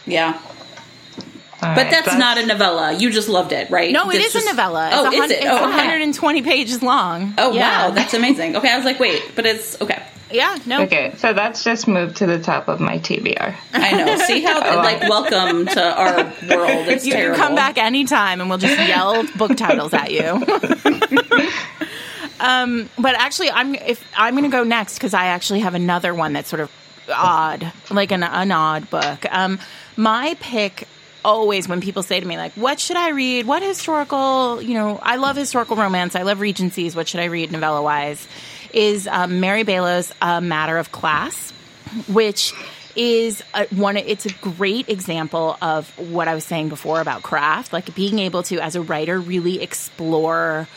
[0.07, 0.38] Yeah.
[1.62, 2.92] All But right, that's, not a novella.
[2.94, 3.92] You just loved it, right?
[3.92, 4.88] No, it It's is just- a novella.
[4.88, 5.38] It's Oh, a is hun- it?
[5.38, 5.64] It's Oh, okay.
[5.77, 7.35] 120 pages long.
[7.37, 7.88] Oh, Yeah.
[7.88, 7.90] wow.
[7.94, 8.57] That's amazing.
[8.57, 10.03] Okay, I was like, wait, but it's okay.
[10.31, 10.57] yeah.
[10.64, 10.83] No.
[10.85, 13.55] Okay, so that's just moved to the top of my TBR.
[13.75, 14.16] I know.
[14.27, 16.16] See how, like, welcome to our
[16.49, 16.88] world.
[16.88, 20.23] It's You can come back anytime and we'll just yell book titles at you.
[22.40, 26.14] um, but actually, I'm if I'm going to go next because I actually have another
[26.14, 26.70] one that's sort of
[27.12, 29.27] odd, like an, an odd book.
[29.31, 29.59] Um,
[29.96, 30.87] my pick
[31.24, 33.46] always when people say to me like, "What should I read?
[33.46, 34.61] What historical?
[34.62, 36.14] You know, I love historical romance.
[36.16, 36.94] I love Regencies.
[36.96, 38.26] What should I read novella wise?"
[38.72, 41.52] Is um, Mary Balogh's "A Matter of Class,"
[42.06, 42.52] which
[42.96, 43.96] is a, one.
[43.96, 48.42] It's a great example of what I was saying before about craft, like being able
[48.44, 50.68] to, as a writer, really explore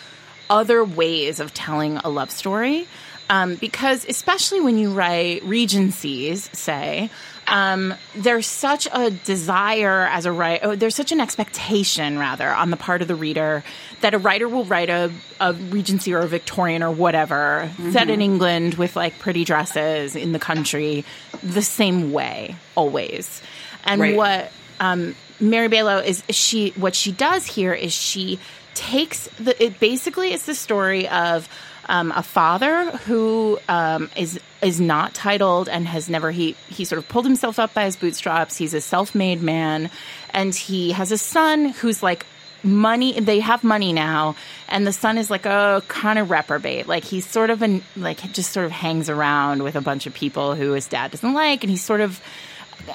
[0.49, 2.87] other ways of telling a love story.
[3.29, 7.09] Um, because especially when you write regencies, say,
[7.53, 12.71] um, there's such a desire as a writer, oh, there's such an expectation, rather, on
[12.71, 13.63] the part of the reader
[14.01, 17.91] that a writer will write a, a Regency or a Victorian or whatever mm-hmm.
[17.91, 21.05] set in England with like pretty dresses in the country
[21.43, 23.39] the same way, always.
[23.83, 24.15] And right.
[24.15, 28.39] what um, Mary Balogh is, she, what she does here is she
[28.73, 31.47] takes the, it basically is the story of
[31.87, 36.99] um, a father who um, is is not titled and has never he he sort
[36.99, 38.57] of pulled himself up by his bootstraps.
[38.57, 39.89] He's a self made man,
[40.31, 42.25] and he has a son who's like
[42.63, 44.35] money they have money now
[44.69, 46.87] and the son is like a kind of reprobate.
[46.87, 50.13] Like he's sort of an like just sort of hangs around with a bunch of
[50.13, 52.21] people who his dad doesn't like and he's sort of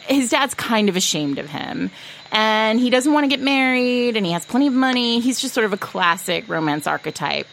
[0.07, 1.91] his dad's kind of ashamed of him.
[2.31, 5.21] And he doesn't want to get married and he has plenty of money.
[5.21, 7.47] He's just sort of a classic romance archetype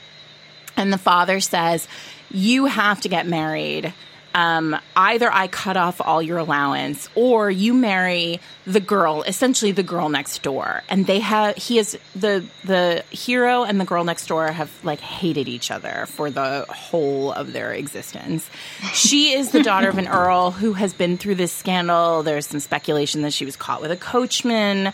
[0.77, 1.87] and the father says,
[2.29, 3.93] You have to get married.
[4.35, 9.81] Um, either I cut off all your allowance or you marry the girl, essentially the
[9.81, 10.83] girl next door.
[10.89, 14.99] And they have, he is the, the hero and the girl next door have like
[14.99, 18.49] hated each other for the whole of their existence.
[18.91, 22.21] She is the daughter of an earl who has been through this scandal.
[22.21, 24.91] There's some speculation that she was caught with a coachman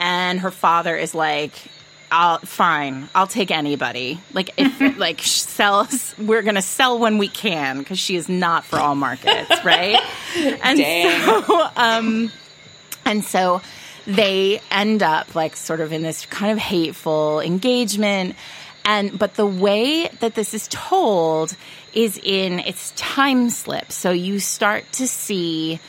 [0.00, 1.52] and her father is like,
[2.10, 3.08] I'll fine.
[3.14, 4.20] I'll take anybody.
[4.32, 8.78] Like if like sells, we're gonna sell when we can because she is not for
[8.78, 10.00] all markets, right?
[10.36, 11.44] and Dang.
[11.44, 12.32] so, um,
[13.04, 13.60] and so
[14.06, 18.34] they end up like sort of in this kind of hateful engagement.
[18.84, 21.54] And but the way that this is told
[21.92, 23.92] is in its time slip.
[23.92, 25.80] So you start to see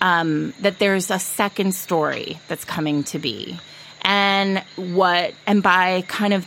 [0.00, 3.58] um, that there's a second story that's coming to be
[4.06, 6.46] and what and by kind of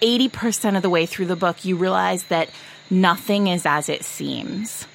[0.00, 2.48] 80% of the way through the book you realize that
[2.88, 4.86] nothing is as it seems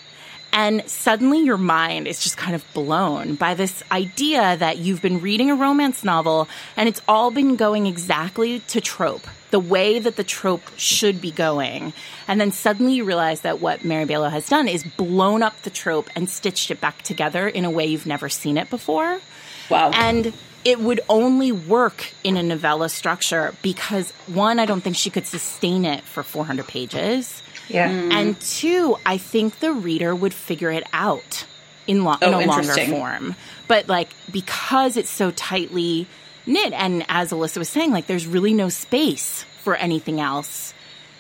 [0.53, 5.21] and suddenly your mind is just kind of blown by this idea that you've been
[5.21, 10.17] reading a romance novel and it's all been going exactly to trope, the way that
[10.17, 11.93] the trope should be going.
[12.27, 15.69] And then suddenly you realize that what Mary Balogh has done is blown up the
[15.69, 19.21] trope and stitched it back together in a way you've never seen it before.
[19.69, 19.91] Wow.
[19.93, 25.09] And it would only work in a novella structure because one, I don't think she
[25.09, 27.41] could sustain it for 400 pages.
[27.67, 27.89] Yeah.
[27.89, 28.11] Mm.
[28.11, 31.45] And two, I think the reader would figure it out
[31.87, 33.35] in, lo- oh, in a longer form.
[33.67, 36.07] But like because it's so tightly
[36.45, 40.73] knit, and as Alyssa was saying, like there's really no space for anything else.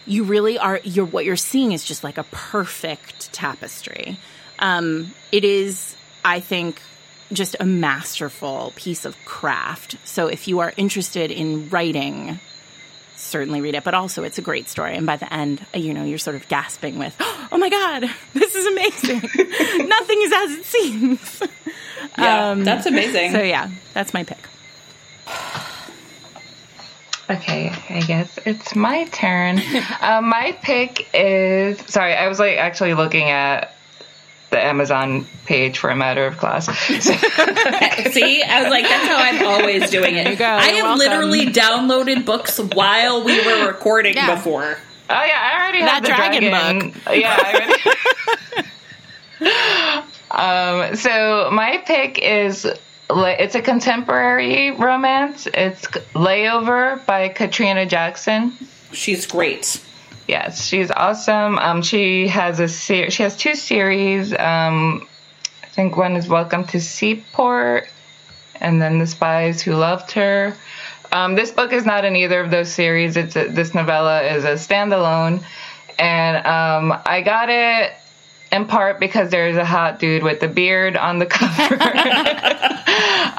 [0.05, 0.79] You really are.
[0.83, 4.17] You're what you're seeing is just like a perfect tapestry.
[4.59, 6.81] Um, it is, I think,
[7.33, 9.97] just a masterful piece of craft.
[10.03, 12.39] So if you are interested in writing,
[13.15, 13.83] certainly read it.
[13.83, 14.95] But also, it's a great story.
[14.95, 17.15] And by the end, uh, you know, you're sort of gasping with,
[17.51, 19.21] "Oh my god, this is amazing!
[19.87, 21.43] Nothing is as it seems."
[22.17, 23.31] Yeah, um, that's amazing.
[23.31, 24.39] So yeah, that's my pick.
[27.29, 29.61] Okay, I guess it's my turn.
[30.01, 32.13] uh, my pick is sorry.
[32.13, 33.73] I was like actually looking at
[34.51, 36.65] the Amazon page for a matter of class.
[36.87, 40.37] See, I was like, that's how I'm always doing it.
[40.37, 40.99] Go, I have welcome.
[40.99, 44.35] literally downloaded books while we were recording yeah.
[44.35, 44.77] before.
[45.09, 46.91] Oh yeah, I already that have the dragon, dragon.
[46.91, 47.03] book.
[47.15, 47.53] Yeah, I
[49.41, 50.91] already.
[50.91, 52.67] um, so my pick is
[53.09, 55.47] it's a contemporary romance.
[55.53, 58.53] It's Layover by Katrina Jackson.
[58.91, 59.81] She's great.
[60.31, 61.59] Yes, she's awesome.
[61.59, 64.31] Um, she has a ser- she has two series.
[64.31, 65.05] Um,
[65.61, 67.89] I think one is Welcome to Seaport,
[68.61, 70.55] and then The Spies Who Loved Her.
[71.11, 73.17] Um, this book is not in either of those series.
[73.17, 75.43] It's a, this novella is a standalone,
[75.99, 77.91] and um, I got it
[78.51, 81.75] in part because there's a hot dude with a beard on the cover.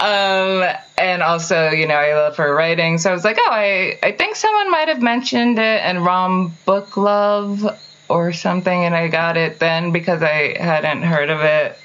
[0.03, 0.65] um,
[0.97, 2.99] and also, you know, I love her writing.
[2.99, 6.57] So I was like, oh, I, I think someone might have mentioned it in Rom
[6.65, 8.85] Book Love or something.
[8.85, 11.79] And I got it then because I hadn't heard of it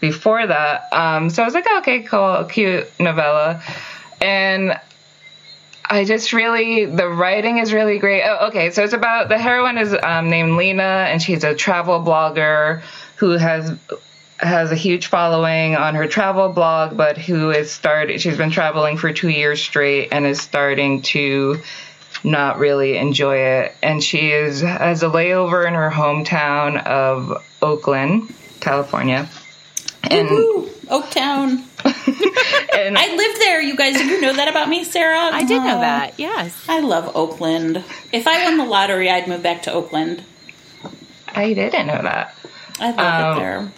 [0.00, 0.92] before that.
[0.92, 3.62] Um, so I was like, oh, okay, cool, cute novella.
[4.20, 4.78] And
[5.88, 8.22] I just really the writing is really great.
[8.24, 12.00] Oh, okay, so it's about the heroine is um, named Lena, and she's a travel
[12.00, 12.82] blogger
[13.16, 13.76] who has
[14.38, 18.20] has a huge following on her travel blog, but who is started.
[18.20, 21.60] She's been traveling for two years straight and is starting to
[22.22, 23.74] not really enjoy it.
[23.82, 29.28] And she is has a layover in her hometown of Oakland, California.
[30.02, 30.28] And
[30.88, 31.65] Oaktown.
[31.86, 33.96] And I lived there, you guys.
[33.96, 35.18] Did you know that about me, Sarah?
[35.32, 36.18] I did know that.
[36.18, 36.54] Yes.
[36.68, 37.84] I love Oakland.
[38.12, 40.22] If I won the lottery, I'd move back to Oakland.
[41.28, 42.34] I didn't know that.
[42.80, 43.72] I love Um, it there.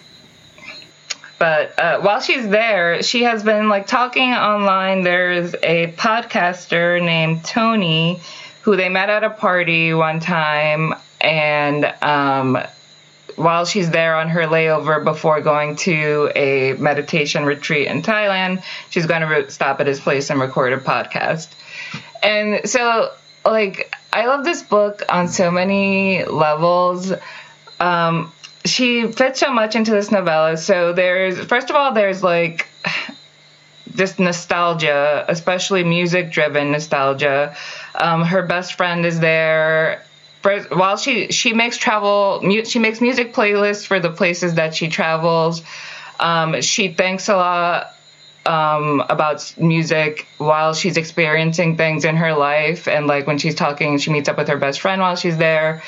[1.37, 5.03] But uh, while she's there, she has been like talking online.
[5.03, 8.21] There's a podcaster named Tony
[8.63, 12.57] who they met at a party one time, and um,
[13.39, 19.05] while she's there on her layover before going to a meditation retreat in Thailand, she's
[19.05, 21.47] going to re- stop at his place and record a podcast.
[22.21, 23.13] And so,
[23.45, 27.13] like, I love this book on so many levels.
[27.79, 28.33] Um,
[28.65, 30.57] she fits so much into this novella.
[30.57, 32.67] So there's, first of all, there's like
[33.87, 37.55] this nostalgia, especially music driven nostalgia.
[37.95, 40.03] Um, her best friend is there.
[40.41, 44.87] First, while she she makes travel, she makes music playlists for the places that she
[44.87, 45.61] travels.
[46.19, 47.95] Um, she thinks a lot
[48.45, 53.97] um, about music while she's experiencing things in her life, and like when she's talking,
[53.97, 55.83] she meets up with her best friend while she's there,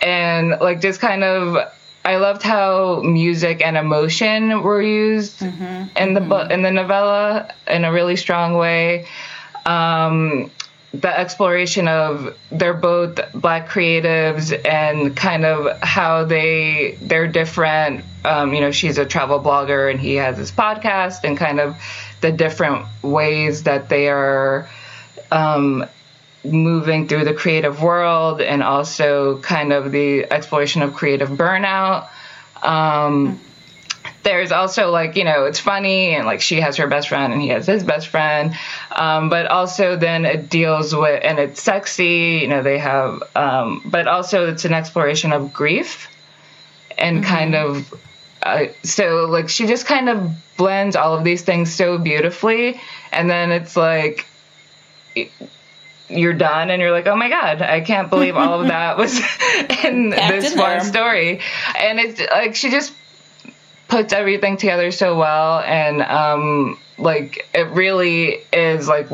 [0.00, 1.70] and like just kind of.
[2.04, 5.40] I loved how music and emotion were used
[5.96, 9.06] in the book in the novella in a really strong way.
[9.66, 10.50] Um,
[10.94, 18.04] the exploration of they're both black creatives and kind of how they they're different.
[18.24, 21.76] Um, you know, she's a travel blogger and he has his podcast, and kind of
[22.20, 24.68] the different ways that they are
[25.30, 25.86] um,
[26.44, 32.08] moving through the creative world, and also kind of the exploration of creative burnout.
[32.62, 33.40] Um,
[34.22, 37.42] there's also like you know it's funny and like she has her best friend and
[37.42, 38.54] he has his best friend.
[38.90, 43.82] Um, but also then it deals with and it's sexy you know they have um,
[43.84, 46.08] but also it's an exploration of grief
[46.98, 47.92] and kind of
[48.42, 52.80] uh, so like she just kind of blends all of these things so beautifully.
[53.10, 54.26] And then it's like
[56.08, 59.18] you're done and you're like oh my god i can't believe all of that was
[59.84, 61.40] in this one story.
[61.78, 62.92] And it's like she just
[63.92, 69.06] puts everything together so well and um like it really is like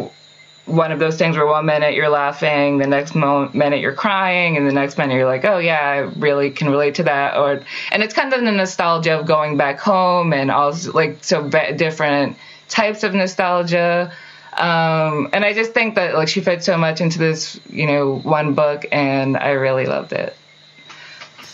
[0.66, 4.57] one of those things where one minute you're laughing the next mo- minute you're crying
[4.57, 7.61] and the next minute you're like oh yeah i really can relate to that or
[7.91, 12.37] and it's kind of the nostalgia of going back home and also like so different
[12.68, 14.12] types of nostalgia.
[14.53, 18.14] Um and i just think that like she fits so much into this you know
[18.18, 20.37] one book and i really loved it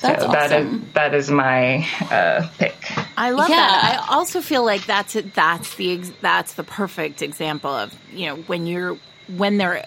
[0.01, 0.90] That's so that is awesome.
[0.95, 2.74] that is my uh pick
[3.16, 3.57] I love Yeah.
[3.57, 4.01] that.
[4.09, 5.34] I also feel like that's it.
[5.34, 8.97] That's the ex- that's the perfect example of you know when you're
[9.28, 9.84] when they're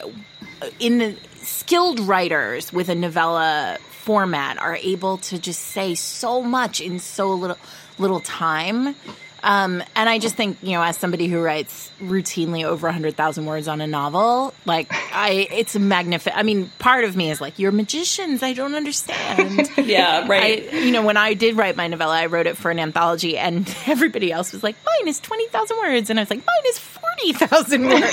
[0.79, 6.81] in the skilled writers with a novella format are able to just say so much
[6.81, 7.57] in so little
[7.99, 8.95] little time.
[9.43, 13.67] Um, and I just think, you know, as somebody who writes routinely over 100,000 words
[13.67, 16.37] on a novel, like, I, it's a magnificent.
[16.37, 18.43] I mean, part of me is like, you're magicians.
[18.43, 19.69] I don't understand.
[19.87, 20.67] Yeah, right.
[20.73, 23.37] I, you know, when I did write my novella, I wrote it for an anthology,
[23.37, 26.65] and everybody else was like, "Mine is twenty thousand words," and I was like, "Mine
[26.67, 28.01] is forty thousand words."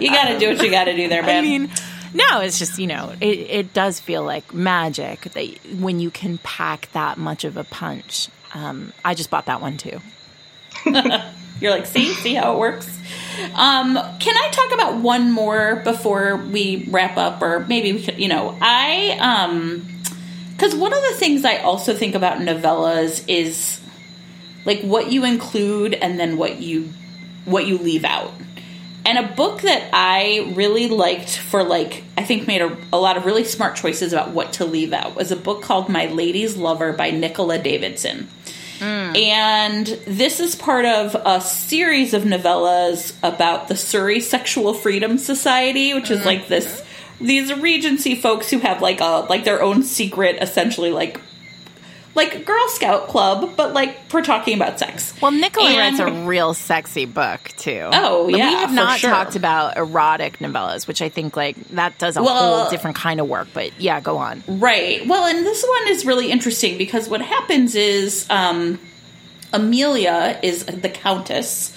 [0.00, 1.38] you got to do what you got to do there, man.
[1.38, 1.70] I mean,
[2.14, 5.46] no, it's just you know, it, it does feel like magic that
[5.78, 8.28] when you can pack that much of a punch.
[8.56, 10.00] Um, I just bought that one too.
[11.60, 12.88] You're like, see, see how it works.
[13.54, 18.18] Um, can I talk about one more before we wrap up, or maybe we could,
[18.18, 19.86] you know, I um,
[20.52, 23.78] because one of the things I also think about novellas is
[24.64, 26.88] like what you include and then what you
[27.44, 28.32] what you leave out.
[29.04, 33.18] And a book that I really liked for like I think made a, a lot
[33.18, 36.56] of really smart choices about what to leave out was a book called My Lady's
[36.56, 38.28] Lover by Nicola Davidson.
[38.78, 39.16] Mm.
[39.16, 45.94] And this is part of a series of novellas about the Surrey Sexual Freedom Society,
[45.94, 47.26] which is like this mm-hmm.
[47.26, 51.20] these Regency folks who have like a like their own secret, essentially like
[52.16, 55.14] like Girl Scout club, but like for talking about sex.
[55.22, 57.88] Well, Nicola And- writes a real sexy book too.
[57.92, 59.10] Oh, But yeah, we have not sure.
[59.10, 63.20] talked about erotic novellas, which I think like that does a Well- whole different kind
[63.20, 63.46] of work.
[63.54, 64.42] But yeah, go on.
[64.48, 65.06] Right.
[65.06, 68.80] Well, and this one is really interesting because what happens is um,
[69.52, 71.72] Amelia is the countess,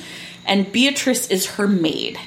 [0.45, 2.17] and Beatrice is her maid.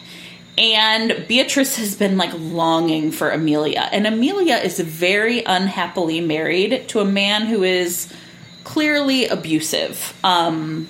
[0.63, 3.89] And Beatrice has been like longing for Amelia.
[3.91, 8.13] And Amelia is very unhappily married to a man who is
[8.63, 10.17] clearly abusive.
[10.23, 10.87] Um,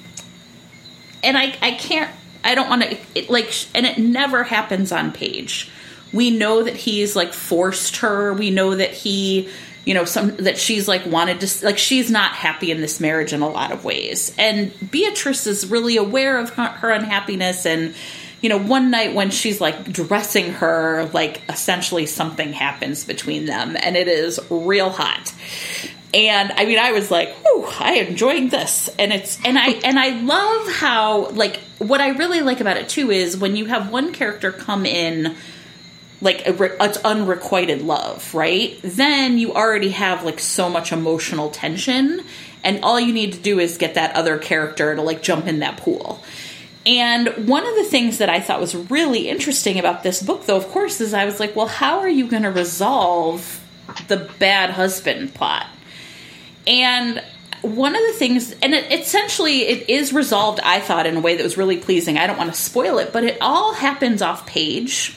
[1.25, 2.11] and I, I can't,
[2.45, 5.71] I don't want to, like, and it never happens on page.
[6.13, 8.35] We know that he's like forced her.
[8.35, 9.49] We know that he,
[9.87, 13.33] you know, some that she's like wanted to, like, she's not happy in this marriage
[13.33, 14.35] in a lot of ways.
[14.37, 17.95] And Beatrice is really aware of her, her unhappiness and,
[18.43, 23.77] you know, one night when she's like dressing her, like essentially something happens between them
[23.81, 25.33] and it is real hot.
[26.13, 29.69] And I mean, I was like, "Whew, I am enjoying this." And it's and I
[29.85, 33.65] and I love how like what I really like about it too is when you
[33.67, 35.35] have one character come in
[36.21, 38.79] like it's unrequited love, right?
[38.83, 42.21] Then you already have like so much emotional tension,
[42.63, 45.61] and all you need to do is get that other character to like jump in
[45.61, 46.23] that pool.
[46.85, 50.57] And one of the things that I thought was really interesting about this book, though,
[50.57, 53.61] of course, is I was like, well, how are you going to resolve
[54.09, 55.67] the bad husband plot?
[56.67, 57.23] And
[57.63, 61.37] one of the things, and it, essentially it is resolved, I thought, in a way
[61.37, 62.19] that was really pleasing.
[62.19, 65.17] I don't want to spoil it, but it all happens off page.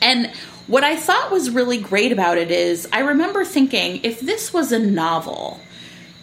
[0.00, 0.30] And
[0.68, 4.70] what I thought was really great about it is I remember thinking if this was
[4.70, 5.60] a novel,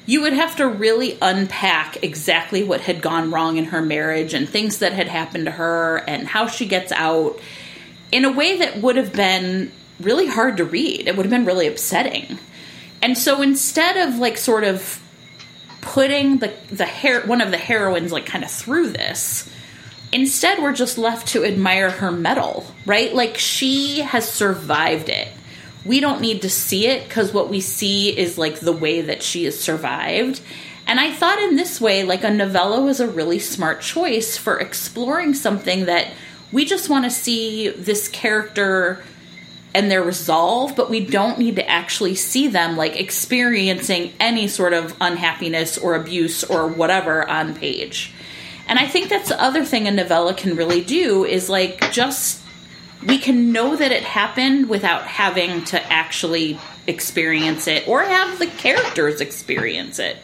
[0.08, 4.48] you would have to really unpack exactly what had gone wrong in her marriage and
[4.48, 7.38] things that had happened to her and how she gets out
[8.12, 11.08] in a way that would have been really hard to read.
[11.08, 12.40] It would have been really upsetting.
[13.02, 15.04] And so instead of like sort of
[15.82, 19.50] putting the the hair one of the heroines like kind of through this,
[20.14, 23.14] instead we're just left to admire her mettle, right?
[23.14, 25.28] Like she has survived it
[25.88, 29.24] we don't need to see it because what we see is like the way that
[29.24, 30.42] she has survived.
[30.86, 34.60] And I thought in this way, like a novella was a really smart choice for
[34.60, 36.12] exploring something that
[36.52, 39.04] we just want to see this character
[39.76, 44.74] and their resolve, but we don't need to actually see them like experiencing any sort
[44.74, 48.14] of unhappiness or abuse or whatever on page.
[48.68, 52.42] And I think that's the other thing a novella can really do is like just
[53.06, 58.48] we can know that it happened without having to actually experience it or have the
[58.48, 60.18] characters experience it.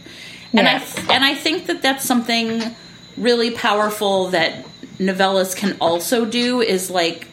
[0.53, 0.97] And yes.
[0.97, 2.75] I and I think that that's something
[3.17, 4.65] really powerful that
[4.97, 7.27] novellas can also do is like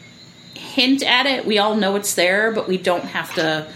[0.54, 1.46] hint at it.
[1.46, 3.66] We all know it's there, but we don't have to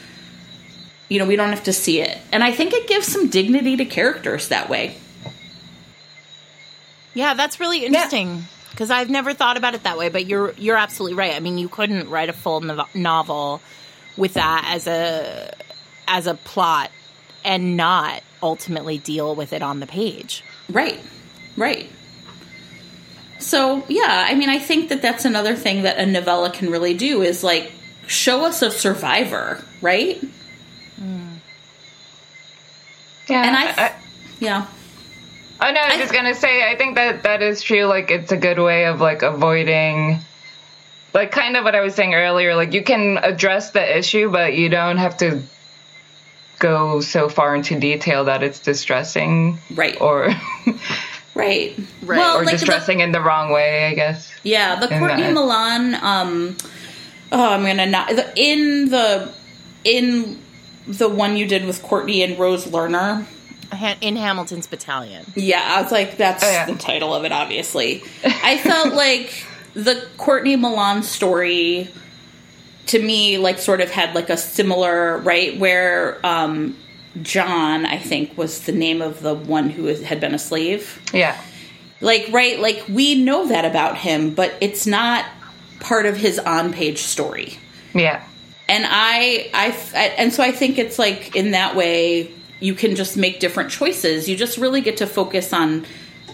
[1.09, 2.19] you know, we don't have to see it.
[2.33, 4.97] And I think it gives some dignity to characters that way.
[7.13, 8.37] Yeah, that's really interesting.
[8.37, 8.43] Yeah
[8.75, 10.09] because I've never thought about it that way.
[10.09, 11.35] But you're you're absolutely right.
[11.35, 13.61] I mean, you couldn't write a full no- novel
[14.17, 15.55] with that as a
[16.09, 16.91] as a plot
[17.45, 20.43] and not ultimately deal with it on the page.
[20.69, 21.01] Right.
[21.57, 21.91] Right.
[23.39, 26.95] So, yeah, I mean, I think that that's another thing that a novella can really
[26.95, 27.73] do is like
[28.07, 30.21] show us a survivor, right?
[31.01, 31.37] Mm.
[33.29, 33.43] Yeah.
[33.43, 33.93] And I, I
[34.41, 34.67] yeah.
[35.65, 37.85] Oh no, I was I, just gonna say I think that that is true.
[37.85, 40.21] Like it's a good way of like avoiding
[41.15, 44.55] like kind of what I was saying earlier, like you can address the issue, but
[44.55, 45.43] you don't have to
[46.59, 49.59] go so far into detail that it's distressing.
[49.75, 49.99] Right.
[50.01, 50.29] Or
[51.35, 51.77] Right.
[52.03, 52.19] Right.
[52.19, 54.31] Well, or like distressing the, in the wrong way, I guess.
[54.43, 55.33] Yeah, the Courtney that.
[55.33, 56.57] Milan um
[57.33, 59.33] oh I'm gonna not in the
[59.83, 60.39] in
[60.87, 63.25] the one you did with Courtney and Rose Lerner,
[64.01, 65.25] in Hamilton's Battalion.
[65.35, 66.67] Yeah, I was like, that's oh, yeah.
[66.67, 68.03] the title of it, obviously.
[68.25, 69.45] I felt like
[69.75, 71.89] the Courtney Milan story
[72.87, 76.77] to me, like, sort of had like a similar, right, where um,
[77.23, 81.01] John, I think, was the name of the one who had been a slave.
[81.13, 81.41] Yeah.
[82.01, 85.25] Like, right, like, we know that about him, but it's not
[85.81, 87.59] part of his on page story.
[87.95, 88.25] Yeah.
[88.69, 93.17] And I, I, and so I think it's like in that way, you can just
[93.17, 94.29] make different choices.
[94.29, 95.85] You just really get to focus on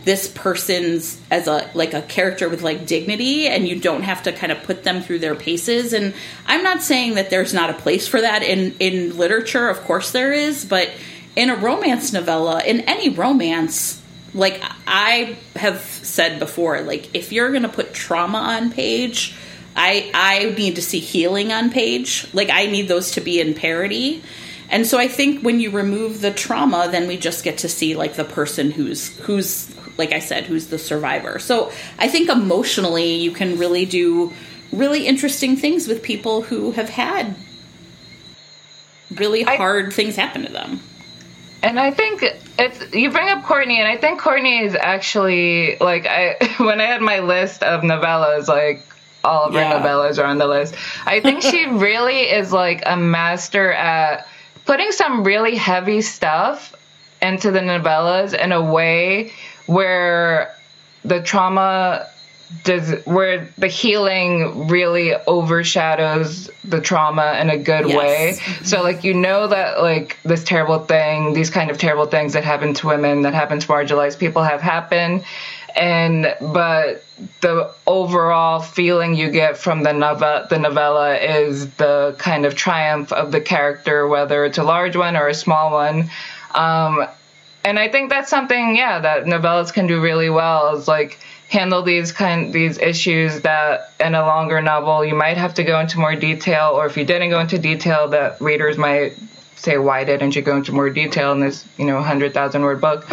[0.04, 4.32] this person's as a like a character with like dignity and you don't have to
[4.32, 5.92] kind of put them through their paces.
[5.92, 6.14] And
[6.46, 9.68] i'm not saying that there's not a place for that in in literature.
[9.68, 10.90] Of course there is but
[11.36, 14.00] in a romance novella in any romance
[14.34, 19.34] like i have said before like if you're going to put trauma on page
[19.76, 23.54] i i need to see healing on page like i need those to be in
[23.54, 24.22] parity
[24.70, 27.94] and so I think when you remove the trauma, then we just get to see
[27.94, 31.38] like the person who's who's like I said, who's the survivor.
[31.38, 34.32] So I think emotionally you can really do
[34.72, 37.34] really interesting things with people who have had
[39.14, 40.80] really hard I, things happen to them.
[41.62, 42.24] And I think
[42.58, 46.86] it's you bring up Courtney, and I think Courtney is actually like I when I
[46.86, 48.82] had my list of novellas, like
[49.22, 49.78] all of yeah.
[49.78, 50.74] her novellas are on the list.
[51.04, 54.26] I think she really is like a master at
[54.66, 56.74] putting some really heavy stuff
[57.22, 59.32] into the novellas in a way
[59.66, 60.54] where
[61.04, 62.06] the trauma
[62.64, 67.96] does where the healing really overshadows the trauma in a good Yes.
[67.96, 68.32] way.
[68.36, 68.64] Mm-hmm.
[68.64, 72.42] So like you know that like this terrible thing, these kind of terrible things that
[72.42, 75.24] happen to women, that happen to marginalized people have happened.
[75.76, 77.04] And but
[77.40, 83.12] the overall feeling you get from the novella, the novella is the kind of triumph
[83.12, 86.10] of the character, whether it's a large one or a small one.
[86.54, 87.06] Um,
[87.64, 90.76] and I think that's something, yeah, that novellas can do really well.
[90.76, 91.18] Is like
[91.48, 95.78] handle these kind these issues that in a longer novel you might have to go
[95.80, 99.16] into more detail, or if you didn't go into detail, that readers might
[99.56, 102.80] say, "Why didn't you go into more detail in this, you know, hundred thousand word
[102.80, 103.06] book?"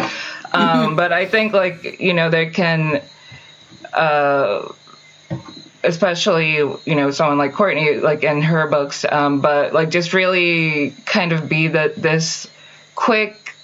[0.52, 3.02] Um, but I think like you know they can.
[3.92, 4.72] Uh,
[5.84, 10.90] especially you know someone like Courtney like in her books um, but like just really
[11.06, 12.48] kind of be that this
[12.96, 13.54] quick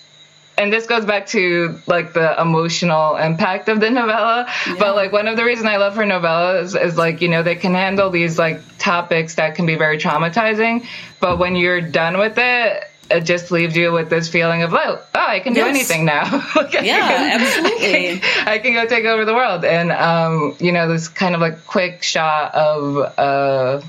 [0.57, 4.47] and this goes back to like the emotional impact of the novella
[4.79, 7.57] but like one of the reasons i love her novellas is like you know they
[7.57, 10.87] can handle these like topics that can be very traumatizing
[11.21, 14.99] but when you're done with it it just leaves you with this feeling of oh,
[15.15, 15.69] oh I can do Yes.
[15.69, 16.25] anything now.
[16.57, 18.11] Like, I Yeah, can- absolutely.
[18.15, 21.35] I can, I can go take over the world, and um, you know this kind
[21.35, 23.83] of like quick shot of uh,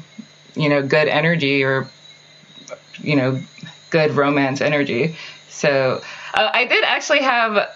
[0.55, 1.87] you know good energy or
[2.99, 3.39] you know
[3.89, 5.15] good romance energy.
[5.49, 6.01] So
[6.33, 7.69] uh, I did actually have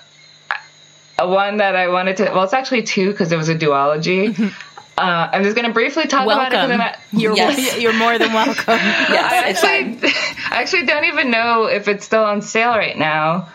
[1.18, 2.24] a one that I wanted to.
[2.26, 4.54] Well, it's actually two because it was a duology.
[5.00, 6.56] Uh, I'm just going to briefly talk about it.
[6.58, 6.82] Welcome.
[6.82, 7.78] At- You're Yes.
[7.82, 8.56] you're more than welcome.
[8.68, 10.10] Yes, I actually.
[10.52, 13.48] I actually don't even know if it's still on sale right now.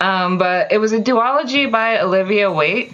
[0.00, 2.92] Um, but it was a duology by Olivia Waite,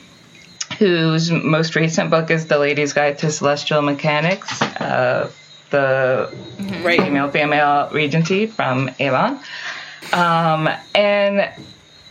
[0.78, 5.30] whose most recent book is The Lady's Guide to Celestial Mechanics, uh,
[5.70, 6.32] the
[6.82, 7.00] Right.
[7.00, 9.40] female female regency from Avon.
[10.12, 11.50] Um, and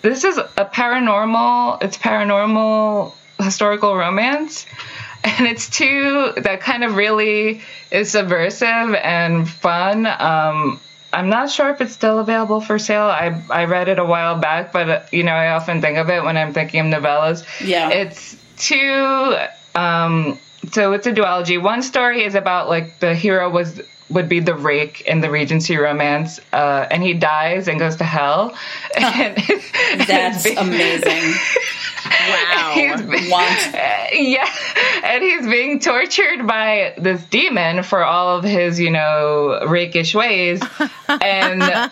[0.01, 4.65] this is a paranormal, it's paranormal historical romance.
[5.23, 7.61] And it's two that kind of really
[7.91, 10.05] is subversive and fun.
[10.05, 10.79] Um,
[11.11, 13.03] I'm not sure if it's still available for sale.
[13.03, 16.09] I, I read it a while back, but uh, you know, I often think of
[16.09, 17.43] it when I'm thinking of novellas.
[17.65, 17.89] Yeah.
[17.89, 19.35] It's two,
[19.75, 20.39] um,
[20.71, 21.61] so it's a duology.
[21.61, 25.77] One story is about like the hero was would be the rake in the Regency
[25.77, 28.55] romance, uh, and he dies and goes to hell.
[28.95, 29.37] And
[30.07, 31.33] That's it's amazing.
[32.05, 32.71] Wow.
[32.73, 33.29] He's be-
[34.31, 34.49] yeah,
[35.03, 40.61] and he's being tortured by this demon for all of his, you know, rakish ways,
[41.07, 41.91] and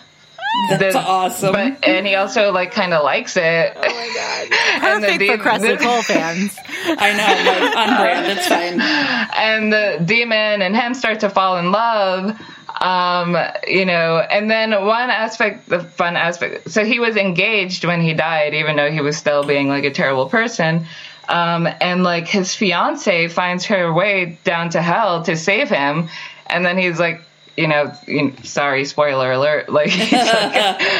[0.70, 1.52] That's awesome.
[1.52, 3.72] But and he also like kind of likes it.
[3.76, 4.48] Oh my god.
[4.80, 6.56] And the Perfect for de- Kresley Cole fans.
[6.86, 8.26] I know, like on brand.
[8.38, 8.80] It's fine.
[8.80, 12.38] and the demon and him start to fall in love
[12.80, 13.36] um
[13.66, 18.14] you know and then one aspect the fun aspect so he was engaged when he
[18.14, 20.86] died even though he was still being like a terrible person
[21.28, 26.08] um and like his fiance finds her way down to hell to save him
[26.46, 27.20] and then he's like
[27.58, 29.68] you know, you know sorry, spoiler alert.
[29.68, 30.12] Like, like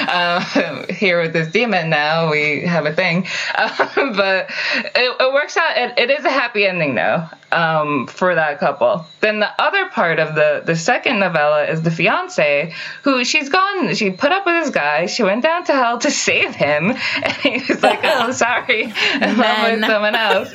[0.08, 3.26] uh, here with this demon now, we have a thing.
[4.18, 5.76] But it, it works out.
[5.76, 9.06] It, it is a happy ending, though, um, for that couple.
[9.20, 13.94] Then the other part of the the second novella is the fiance, who she's gone.
[13.94, 15.06] She put up with this guy.
[15.06, 16.90] She went down to hell to save him,
[17.22, 20.52] and he was like, "Oh, sorry, love with someone else."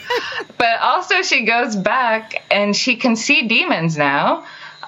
[0.57, 4.45] But also, she goes back and she can see demons now.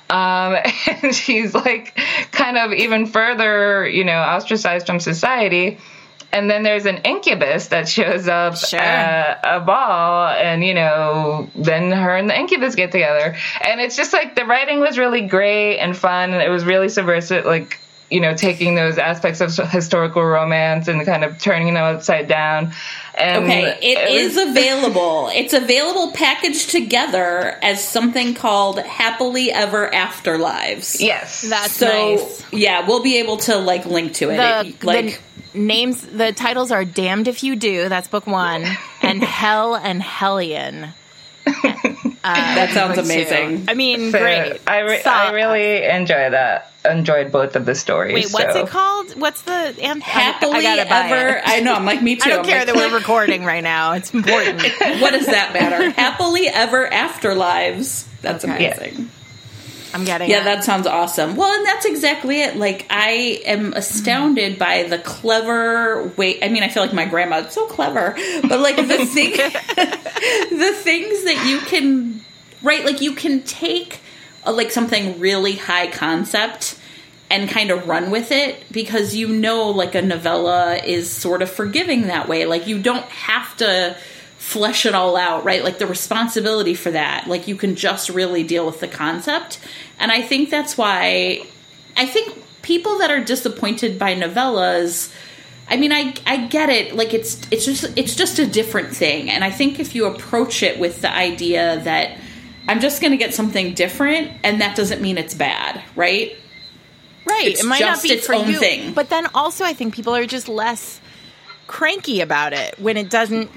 [0.09, 0.55] Um,
[1.01, 1.95] and she's like
[2.31, 5.77] kind of even further, you know, ostracized from society.
[6.31, 8.77] And then there's an incubus that shows up Sure.
[8.77, 13.37] at a ball, and you know, then her and the incubus get together.
[13.61, 16.89] And it's just like the writing was really great and fun, and it was really
[16.89, 17.79] subversive, like,
[18.11, 22.71] you know, taking those aspects of historical romance and kind of turning them upside down.
[23.17, 25.29] And Okay, it is was- available.
[25.33, 31.01] It's available packaged together as something called Happily Ever After Lives.
[31.01, 31.41] Yes.
[31.41, 32.43] That's So nice.
[32.51, 34.37] yeah, we'll be able to like link to it.
[34.37, 35.21] The, It- like
[35.53, 38.65] the names, the titles are "Damned If You Do." That's book one,
[39.01, 40.89] and "Hell and Hellion."
[42.27, 43.11] Uh, that sounds book two.
[43.11, 43.65] amazing.
[43.67, 44.59] I mean, So, great.
[44.67, 46.71] I, re- So- I really enjoy that.
[46.83, 48.13] Enjoyed both of the stories.
[48.13, 48.63] Wait, what's so.
[48.63, 49.19] it called?
[49.19, 51.37] What's the and Happily I, gotta buy ever.
[51.37, 51.43] it.
[51.43, 51.73] I know.
[51.73, 52.21] I'm like me too.
[52.25, 53.93] I don't I'm care like, that we're recording right now.
[53.93, 54.61] It's important.
[55.01, 55.89] what does that matter?
[55.99, 58.07] Happily Ever After Lives.
[58.21, 58.67] That's Okay.
[58.67, 59.09] amazing.
[59.95, 60.43] I'm getting Yeah, it.
[60.43, 61.35] that sounds awesome.
[61.35, 62.57] Well, and that's exactly it.
[62.57, 66.43] Like, I am astounded by the clever way.
[66.43, 69.31] I mean, I feel like my grandma is so clever, but like the thing,
[70.59, 72.21] the things that you can,
[72.61, 72.83] right?
[72.85, 74.01] Like, you can take
[74.45, 76.77] uh, like something really high concept
[77.31, 81.49] and kind of run with it because you know like a novella is sort of
[81.49, 83.97] forgiving that way like you don't have to
[84.45, 88.43] flesh it all out right like the responsibility for that like you can just really
[88.43, 89.59] deal with the concept
[89.99, 91.41] and i think that's why
[91.97, 95.11] i think people that are disappointed by novellas
[95.67, 96.95] I mean, I I get it.
[96.95, 100.61] Like it's it's just it's just a different thing, and I think if you approach
[100.61, 102.19] it with the idea that
[102.67, 106.35] I'm just going to get something different, and that doesn't mean it's bad, right?
[107.27, 107.47] Right.
[107.47, 108.93] It's it might not be its for own you, thing.
[108.93, 111.01] but then also I think people are just less
[111.65, 113.49] cranky about it when it doesn't,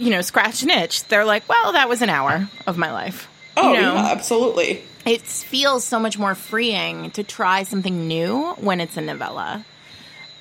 [0.00, 1.04] you know, scratch an itch.
[1.04, 3.28] They're like, well, that was an hour of my life.
[3.56, 3.94] Oh, you know?
[3.96, 4.82] absolutely.
[5.06, 9.64] it feels so much more freeing to try something new when it's a novella.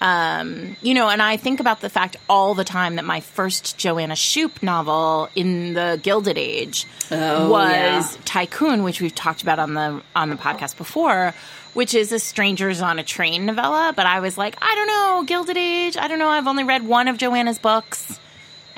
[0.01, 3.78] Um, you know, and I think about the fact all the time that my first
[3.78, 8.22] Joanna Shupe novel in the Gilded Age Oh, was yeah.
[8.24, 11.34] Tycoon, which we've talked about on the on the podcast before,
[11.74, 13.91] which is a strangers on a train novella.
[13.93, 15.97] But I was like, I don't know, Gilded Age.
[15.97, 16.30] I don't know.
[16.30, 18.18] I've only read one of Joanna's books.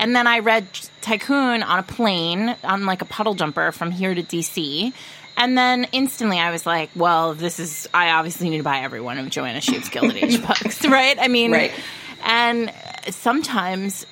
[0.01, 0.67] And then I read
[1.01, 4.91] Tycoon on a plane on like a puddle jumper from here to DC.
[5.37, 8.99] And then instantly I was like, well, this is, I obviously need to buy every
[8.99, 11.17] one of Joanna Shupe's Gilded Age books, right?
[11.19, 11.71] I mean, Right.
[12.23, 12.73] and
[13.11, 14.05] sometimes,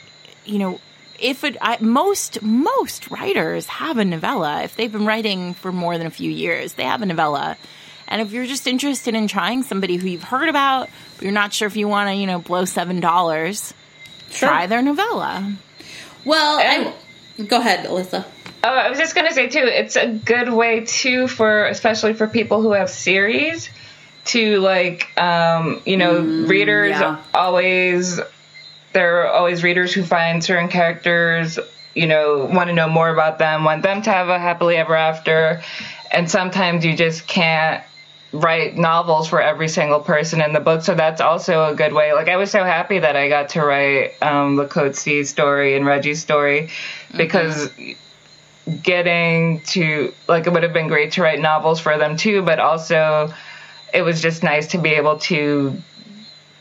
[0.46, 0.80] you know,
[1.20, 4.62] if it, I, most, most writers have a novella.
[4.64, 7.58] If they've been writing for more than a few years, they have a novella.
[8.08, 10.88] And if you're just interested in trying somebody who you've heard about,
[11.18, 13.74] but you're not sure if you want to, you know, blow $7,
[14.32, 15.52] try their novella.
[16.30, 16.94] Well, And-
[17.40, 18.24] I, go ahead, Alyssa.
[18.64, 22.28] Oh, I was just gonna say too, it's a good way too for especially for
[22.28, 23.70] people who have series
[24.26, 27.18] to like um, you know, readers yeah.
[27.34, 28.20] always
[28.94, 31.58] there are always readers who find certain characters,
[31.96, 34.96] you know, want to know more about them, want them to have a happily ever
[34.96, 35.64] after.
[36.12, 37.84] And sometimes you just can't
[38.32, 40.84] write novels for every single person in the book.
[40.84, 42.14] So that's also a good way.
[42.14, 46.22] Like I was so happy that I got to write um, C story and Reggie's
[46.22, 46.70] story
[47.16, 47.72] because
[48.84, 52.60] getting to like it would have been great to write novels for them too, but
[52.60, 53.34] also
[53.94, 55.82] it was just nice to be able to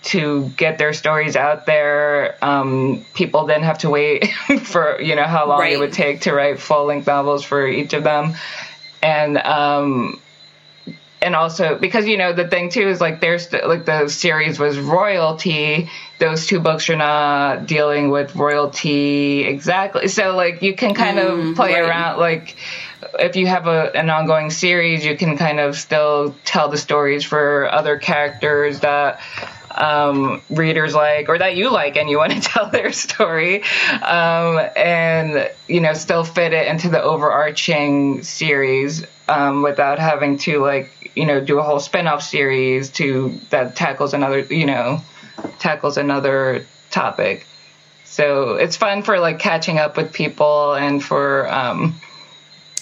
[0.04, 2.36] to get their stories out there.
[2.42, 4.26] Um, people didn't have to wait
[4.62, 5.72] for you know how long Right.
[5.74, 8.34] it would take to write full length novels for each of them,
[9.02, 10.18] and um,
[11.20, 14.78] and also because you know the thing too is like there's like the series was
[14.78, 21.18] royalty those two books are not dealing with royalty exactly so like you can kind
[21.18, 21.88] of mm, play right.
[21.88, 22.56] around like
[23.20, 27.24] if you have a, an ongoing series you can kind of still tell the stories
[27.24, 29.20] for other characters that
[29.78, 33.62] um, readers like or that you like and you want to tell their story
[34.02, 40.60] um, and you know still fit it into the overarching series um, without having to
[40.60, 45.00] like you know do a whole spin-off series to that tackles another you know
[45.58, 47.46] tackles another topic.
[48.04, 51.94] So it's fun for like catching up with people and for um,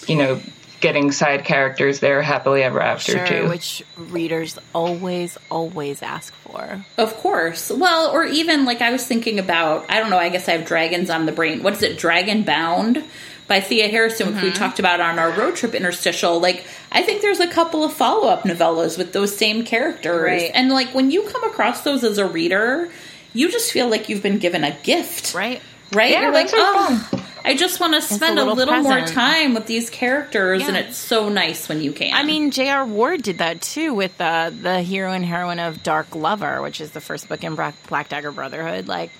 [0.07, 0.41] you know
[0.79, 6.85] getting side characters there happily ever after Sure, too which readers always, always ask for.
[6.97, 7.71] Of course.
[7.71, 10.67] Well, or even like I was thinking about, I don't know, I guess I have
[10.67, 11.63] dragons on the brain.
[11.63, 11.97] What is it?
[11.97, 13.03] Dragon Bound
[13.47, 14.57] by Thea Harrison, which we mm-hmm.
[14.57, 16.39] talked about on our road trip interstitial.
[16.39, 20.21] Like, I think there's a couple of follow up novellas with those same characters.
[20.21, 20.51] Right.
[20.53, 22.89] And like when you come across those as a reader,
[23.33, 25.33] you just feel like you've been given a gift.
[25.33, 25.61] Right?
[25.93, 26.11] Right?
[26.11, 29.01] Yeah, You're like, those are oh, I just want to spend a little little, more
[29.07, 32.13] time with these characters, and it's so nice when you can.
[32.13, 32.85] I mean, J.R.
[32.85, 36.91] Ward did that too with uh, the hero and heroine of Dark Lover, which is
[36.91, 38.87] the first book in Black, Dagger Brotherhood.
[38.87, 39.11] Like,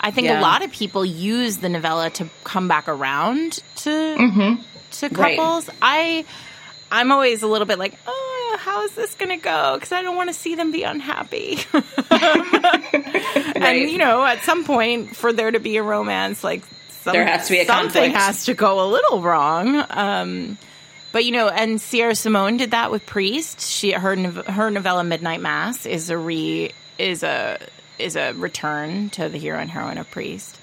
[0.00, 0.40] I think Yeah.
[0.40, 4.62] a lot of people use the novella to come back around to Mm-hmm.
[4.92, 5.36] to Right.
[5.36, 5.68] couples.
[5.82, 6.24] I
[6.92, 9.74] I'm always a little bit like, oh, how is this going to go?
[9.74, 11.58] Because I don't want to see them be unhappy.
[13.56, 16.62] And you know, at some point, for there to be a romance, like
[17.04, 18.16] some, There has to be a something conflict.
[18.16, 19.84] has to go a little wrong.
[19.90, 20.58] Um,
[21.12, 23.60] but you know, and Sierra Simone did that with Priest.
[23.60, 27.58] She her her novella Midnight Mass is a re is a
[27.98, 30.58] is a return to the hero and heroine of Priest.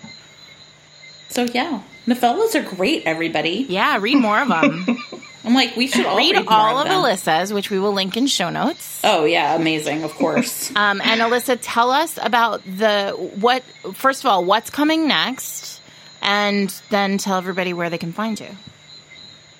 [1.30, 3.04] so yeah, novellas are great.
[3.06, 4.86] Everybody, Yeah, read more of them.
[5.44, 7.02] I'm like, we should all read, read, more all of them.
[7.02, 9.00] Alyssa's, which we will link in show notes.
[9.04, 10.72] Oh yeah, amazing, of course.
[10.76, 13.64] Um, and Alyssa, tell us about the what.
[13.94, 15.81] First of all, what's coming next,
[16.22, 18.50] and then tell everybody where they can find you.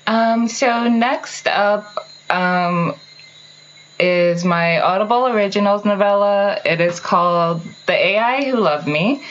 [0.08, 2.96] Um, so next up um,
[4.00, 6.60] is my Audible Originals novella.
[6.66, 9.24] It is called The AI Who Loved Me.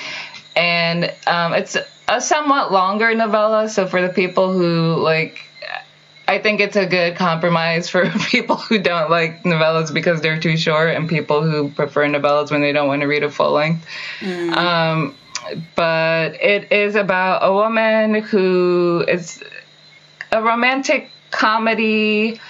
[0.57, 1.77] And um, it's
[2.09, 3.69] a somewhat longer novella.
[3.69, 5.41] So for the people who like
[6.31, 10.57] I think it's a good compromise for people who don't like novellas because they're too
[10.57, 13.85] short, and people who prefer novellas when they don't want to read a full length.
[14.57, 15.17] Um,
[15.75, 19.43] but it is about a woman who is
[20.33, 22.41] a romantic comedy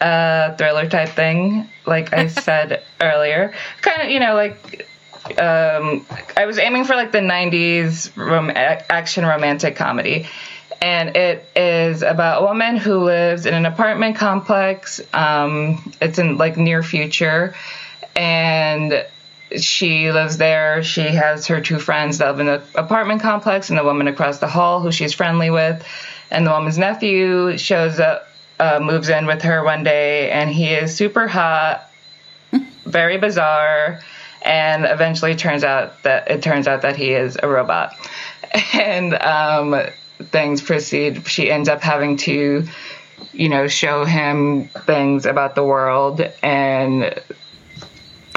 [0.00, 3.52] uh, thriller type thing, like I said earlier.
[3.82, 4.86] Kind of, you know, like
[5.38, 10.26] um, I was aiming for like the '90s rom- action romantic comedy,
[10.80, 15.00] and it is about a woman who lives in an apartment complex.
[15.12, 17.54] Um, it's in like near future,
[18.16, 19.04] and
[19.58, 20.82] she lives there.
[20.82, 24.38] She has her two friends that live in the apartment complex, and the woman across
[24.38, 25.84] the hall who she's friendly with,
[26.30, 28.26] and the woman's nephew shows up.
[28.58, 31.90] Uh, moves in with her one day, and he is super hot,
[32.84, 34.00] very bizarre,
[34.42, 37.94] and eventually turns out that it turns out that he is a robot
[38.74, 39.82] and um,
[40.18, 42.66] things proceed she ends up having to
[43.32, 47.20] you know show him things about the world and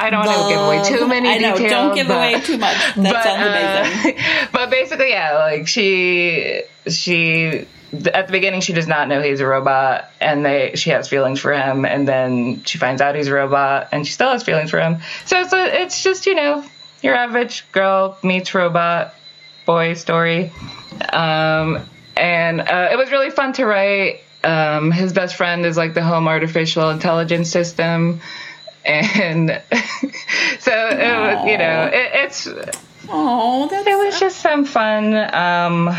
[0.04, 1.72] I don't want to give away too many I know, details.
[1.72, 2.76] don't give but, away too much.
[2.96, 4.20] That but, sounds amazing.
[4.20, 7.66] uh, but basically, yeah, like she she
[8.14, 11.40] at the beginning she does not know he's a robot, and they she has feelings
[11.40, 14.72] for him, and then she finds out he's a robot, and she still has feelings
[14.72, 14.98] for him.
[15.26, 16.66] So it's a, it's just you know
[17.02, 19.16] your average girl meets robot
[19.66, 20.52] boy story,
[21.14, 21.80] um,
[22.18, 24.20] and uh, it was really fun to write.
[24.44, 28.20] Um, his best friend is like the home artificial intelligence system.
[28.86, 29.50] And
[30.60, 32.48] so it was, you know, it, it's
[33.10, 35.90] Oh, that's it was just some fun um,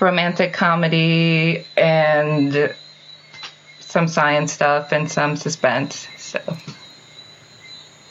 [0.00, 2.74] romantic comedy and
[3.80, 6.06] some science stuff and some suspense.
[6.18, 6.40] So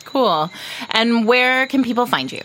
[0.05, 0.49] Cool.
[0.89, 2.41] And where can people find you?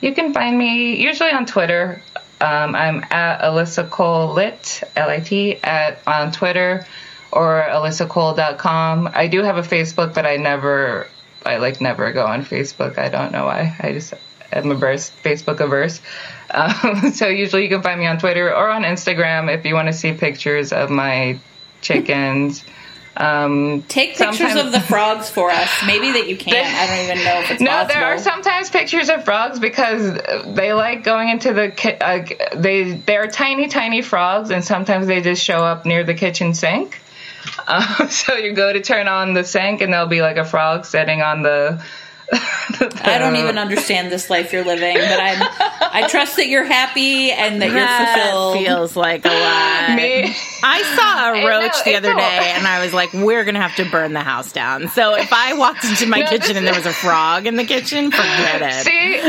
[0.00, 2.00] you can find me usually on Twitter.
[2.40, 6.86] Um, I'm at Alyssa Cole Lit, L I T, at on Twitter
[7.32, 9.10] or alyssacole.com.
[9.14, 11.06] I do have a Facebook, but I never,
[11.44, 12.98] I like never go on Facebook.
[12.98, 13.76] I don't know why.
[13.80, 14.14] I just
[14.52, 16.00] am averse, Facebook averse.
[16.50, 19.88] Um, so usually you can find me on Twitter or on Instagram if you want
[19.88, 21.38] to see pictures of my
[21.80, 22.64] chickens.
[23.16, 25.68] Um, Take pictures sometimes- of the frogs for us.
[25.86, 26.54] Maybe that you can.
[26.54, 27.94] I don't even know if it's no, possible.
[27.94, 30.20] there are sometimes pictures of frogs because
[30.54, 32.24] they like going into the uh,
[32.56, 37.00] they they're tiny tiny frogs and sometimes they just show up near the kitchen sink.
[37.68, 40.86] Um, so you go to turn on the sink and there'll be like a frog
[40.86, 41.84] sitting on the.
[42.30, 45.38] I don't even understand this life you're living, but I'm.
[45.90, 48.58] I trust that you're happy and that you're fulfilled.
[48.58, 49.96] feels like a lot.
[49.96, 50.34] Me.
[50.62, 53.62] I saw a know, roach the other a- day, and I was like, "We're gonna
[53.62, 56.66] have to burn the house down." So if I walked into my No, kitchen and
[56.66, 58.84] there was a frog in the kitchen, forget it.
[58.84, 59.20] See,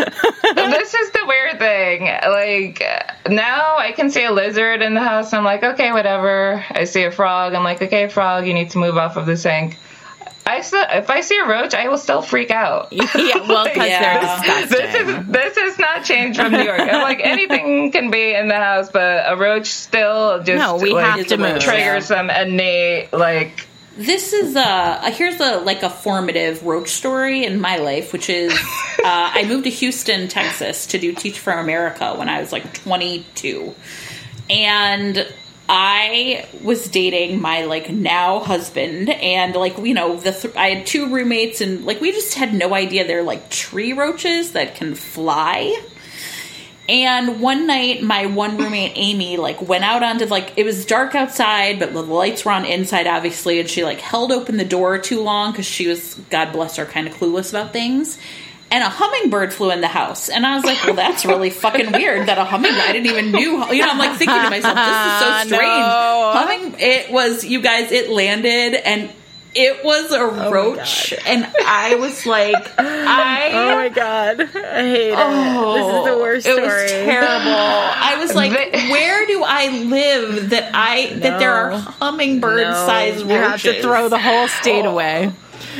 [0.55, 2.01] this is the weird thing.
[2.03, 2.83] Like
[3.29, 5.31] now, I can see a lizard in the house.
[5.31, 6.63] I'm like, okay, whatever.
[6.71, 7.53] I see a frog.
[7.53, 9.77] I'm like, okay, frog, you need to move off of the sink.
[10.49, 12.89] I still, if I see a roach, I will still freak out.
[12.91, 13.03] yeah,
[13.47, 14.39] well, because Yeah.
[14.41, 16.79] they're This is this has not changed from New York.
[16.79, 20.93] I'm like anything can be in the house, but a roach still just No, we
[20.93, 21.59] like, have to move.
[21.59, 27.59] triggers some innate like This is a here's a like a formative roach story in
[27.61, 28.51] my life, which is
[29.03, 32.73] uh, I moved to Houston, Texas, to do Teach for America when I was like
[32.73, 33.75] 22,
[34.49, 35.27] and
[35.71, 40.87] I was dating my like now husband, and like you know the th- I had
[40.87, 44.95] two roommates, and like we just had no idea they're like tree roaches that can
[44.95, 45.79] fly.
[46.89, 51.13] And one night, my one roommate Amy like went out onto like it was dark
[51.13, 53.59] outside, but the lights were on inside, obviously.
[53.59, 56.85] And she like held open the door too long because she was, God bless her,
[56.85, 58.17] kind of clueless about things.
[58.71, 61.91] And a hummingbird flew in the house, and I was like, "Well, that's really fucking
[61.91, 63.65] weird that a hummingbird." I didn't even knew.
[63.73, 66.31] You know, I'm like thinking to myself, "This is so strange." No.
[66.35, 66.75] Humming.
[66.77, 67.91] It was you guys.
[67.91, 69.09] It landed and.
[69.55, 75.09] It was a oh roach, and I was like, I Oh my god, I hate
[75.09, 75.15] it.
[75.17, 76.67] Oh, this is the worst it story.
[76.83, 77.55] was terrible.
[77.55, 81.77] I was like, They- where do I live that I that there are No.
[81.79, 85.31] hummingbird sized roaches?" you have to throw the whole state away.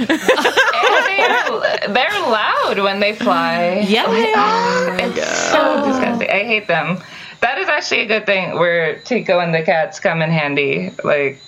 [0.02, 3.86] Oh, and they're, they're loud when they fly.
[3.88, 5.10] Yeah, oh they are.
[5.10, 6.30] It's so disgusting.
[6.30, 7.00] I hate them.
[7.42, 10.92] That is actually a good thing where Tico and the cats come in handy.
[11.04, 11.42] Like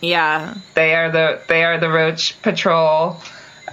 [0.00, 3.20] Yeah, they are the they are the roach patrol.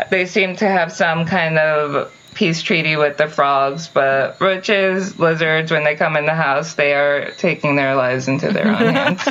[0.10, 5.72] They seem to have some kind of peace treaty with the frogs, but roaches, lizards,
[5.72, 9.24] when they come in the house, they are taking their lives into their own hands.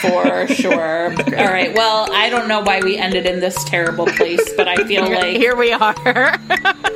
[0.00, 1.10] for sure.
[1.10, 1.74] All right.
[1.74, 5.36] Well, I don't know why we ended in this terrible place, but I feel like
[5.36, 5.94] here we are.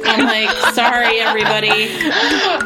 [0.07, 1.89] I'm like, sorry, everybody.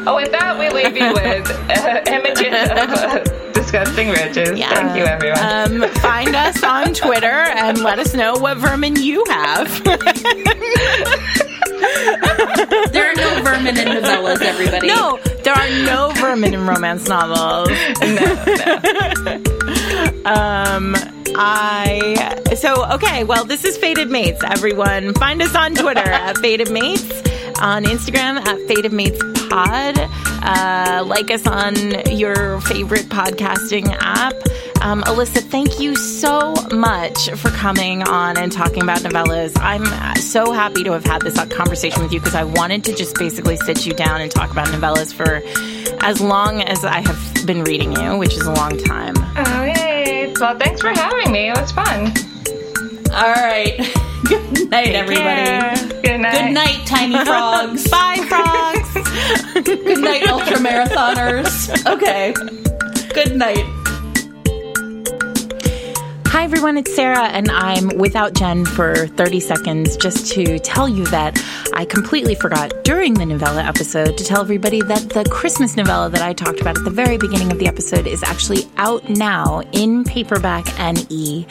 [0.05, 4.57] oh, with that, we leave you with uh, images of uh, disgusting riches.
[4.59, 4.73] Yeah.
[4.73, 5.81] Thank you, everyone.
[5.83, 9.81] Um, find us on Twitter and let us know what vermin you have.
[12.91, 14.87] There are no vermin in novellas, everybody.
[14.87, 17.69] no, there are no vermin in romance novels.
[20.25, 20.95] Um,
[21.35, 23.23] I so okay.
[23.23, 24.41] Well, this is Fated Mates.
[24.43, 27.11] Everyone, find us on Twitter at Fated Mates,
[27.61, 29.19] on Instagram at Fated Mates
[29.49, 29.95] Pod.
[30.41, 31.75] Uh, like us on
[32.15, 34.33] your favorite podcasting app.
[34.81, 39.51] Um, Alyssa, thank you so much for coming on and talking about novellas.
[39.61, 43.15] I'm so happy to have had this conversation with you because I wanted to just
[43.17, 45.41] basically sit you down and talk about novellas for
[46.03, 49.15] as long as I have been reading you, which is a long time.
[49.35, 50.33] Oh, yay.
[50.39, 51.49] Well, thanks for having me.
[51.49, 52.13] It was fun.
[53.11, 53.75] All right.
[54.25, 55.25] Good night, everybody.
[55.25, 55.75] care.
[56.03, 56.33] Good night.
[56.33, 57.89] Good night, tiny frogs.
[57.89, 58.93] Bye, frogs.
[59.65, 61.85] Good night, ultra marathoners.
[61.85, 62.33] Okay.
[63.13, 63.65] Good night.
[66.39, 66.77] Hi, everyone.
[66.77, 71.37] It's Sarah, and I'm without Jen for 30 seconds just to tell you that
[71.73, 76.21] I completely forgot during the novella episode to tell everybody that the Christmas novella that
[76.21, 80.05] I talked about at the very beginning of the episode is actually out now in
[80.05, 81.45] paperback and e.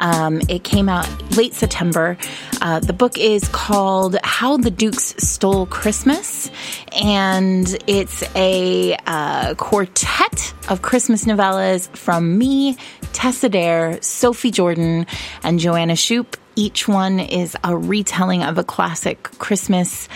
[0.00, 2.18] Um, it came out late September.
[2.60, 6.50] Uh, the book is called How the Dukes Stole Christmas,
[6.92, 12.76] and it's a uh, quartet of Christmas novellas from me,
[13.12, 15.06] Tessa Dare, Sophie Jordan,
[15.42, 16.36] and Joanna Shupe.
[16.54, 20.08] Each one is a retelling of a classic Christmas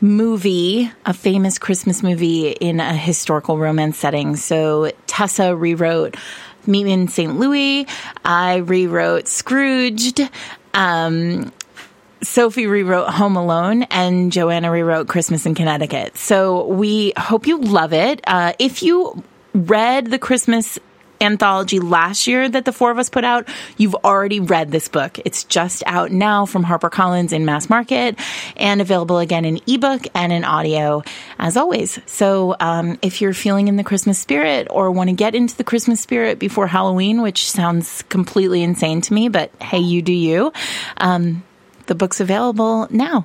[0.00, 4.36] movie, a famous Christmas movie in a historical romance setting.
[4.36, 6.16] So Tessa rewrote
[6.66, 7.38] Meet Me in St.
[7.38, 7.86] Louis.
[8.24, 10.20] I rewrote Scrooged.
[10.74, 11.52] Um,
[12.22, 16.16] Sophie rewrote Home Alone and Joanna rewrote Christmas in Connecticut.
[16.16, 18.20] So we hope you love it.
[18.26, 19.22] Uh, if you
[19.54, 20.78] read the Christmas
[21.20, 25.18] anthology last year that the four of us put out, you've already read this book.
[25.24, 28.18] It's just out now from HarperCollins in mass market
[28.56, 31.02] and available again in ebook and in audio
[31.38, 32.00] as always.
[32.06, 35.64] So um, if you're feeling in the Christmas spirit or want to get into the
[35.64, 40.52] Christmas spirit before Halloween, which sounds completely insane to me, but hey, you do you.
[40.96, 41.42] Um,
[41.86, 43.24] the book's available now.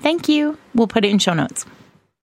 [0.00, 0.58] Thank you.
[0.74, 1.64] We'll put it in show notes.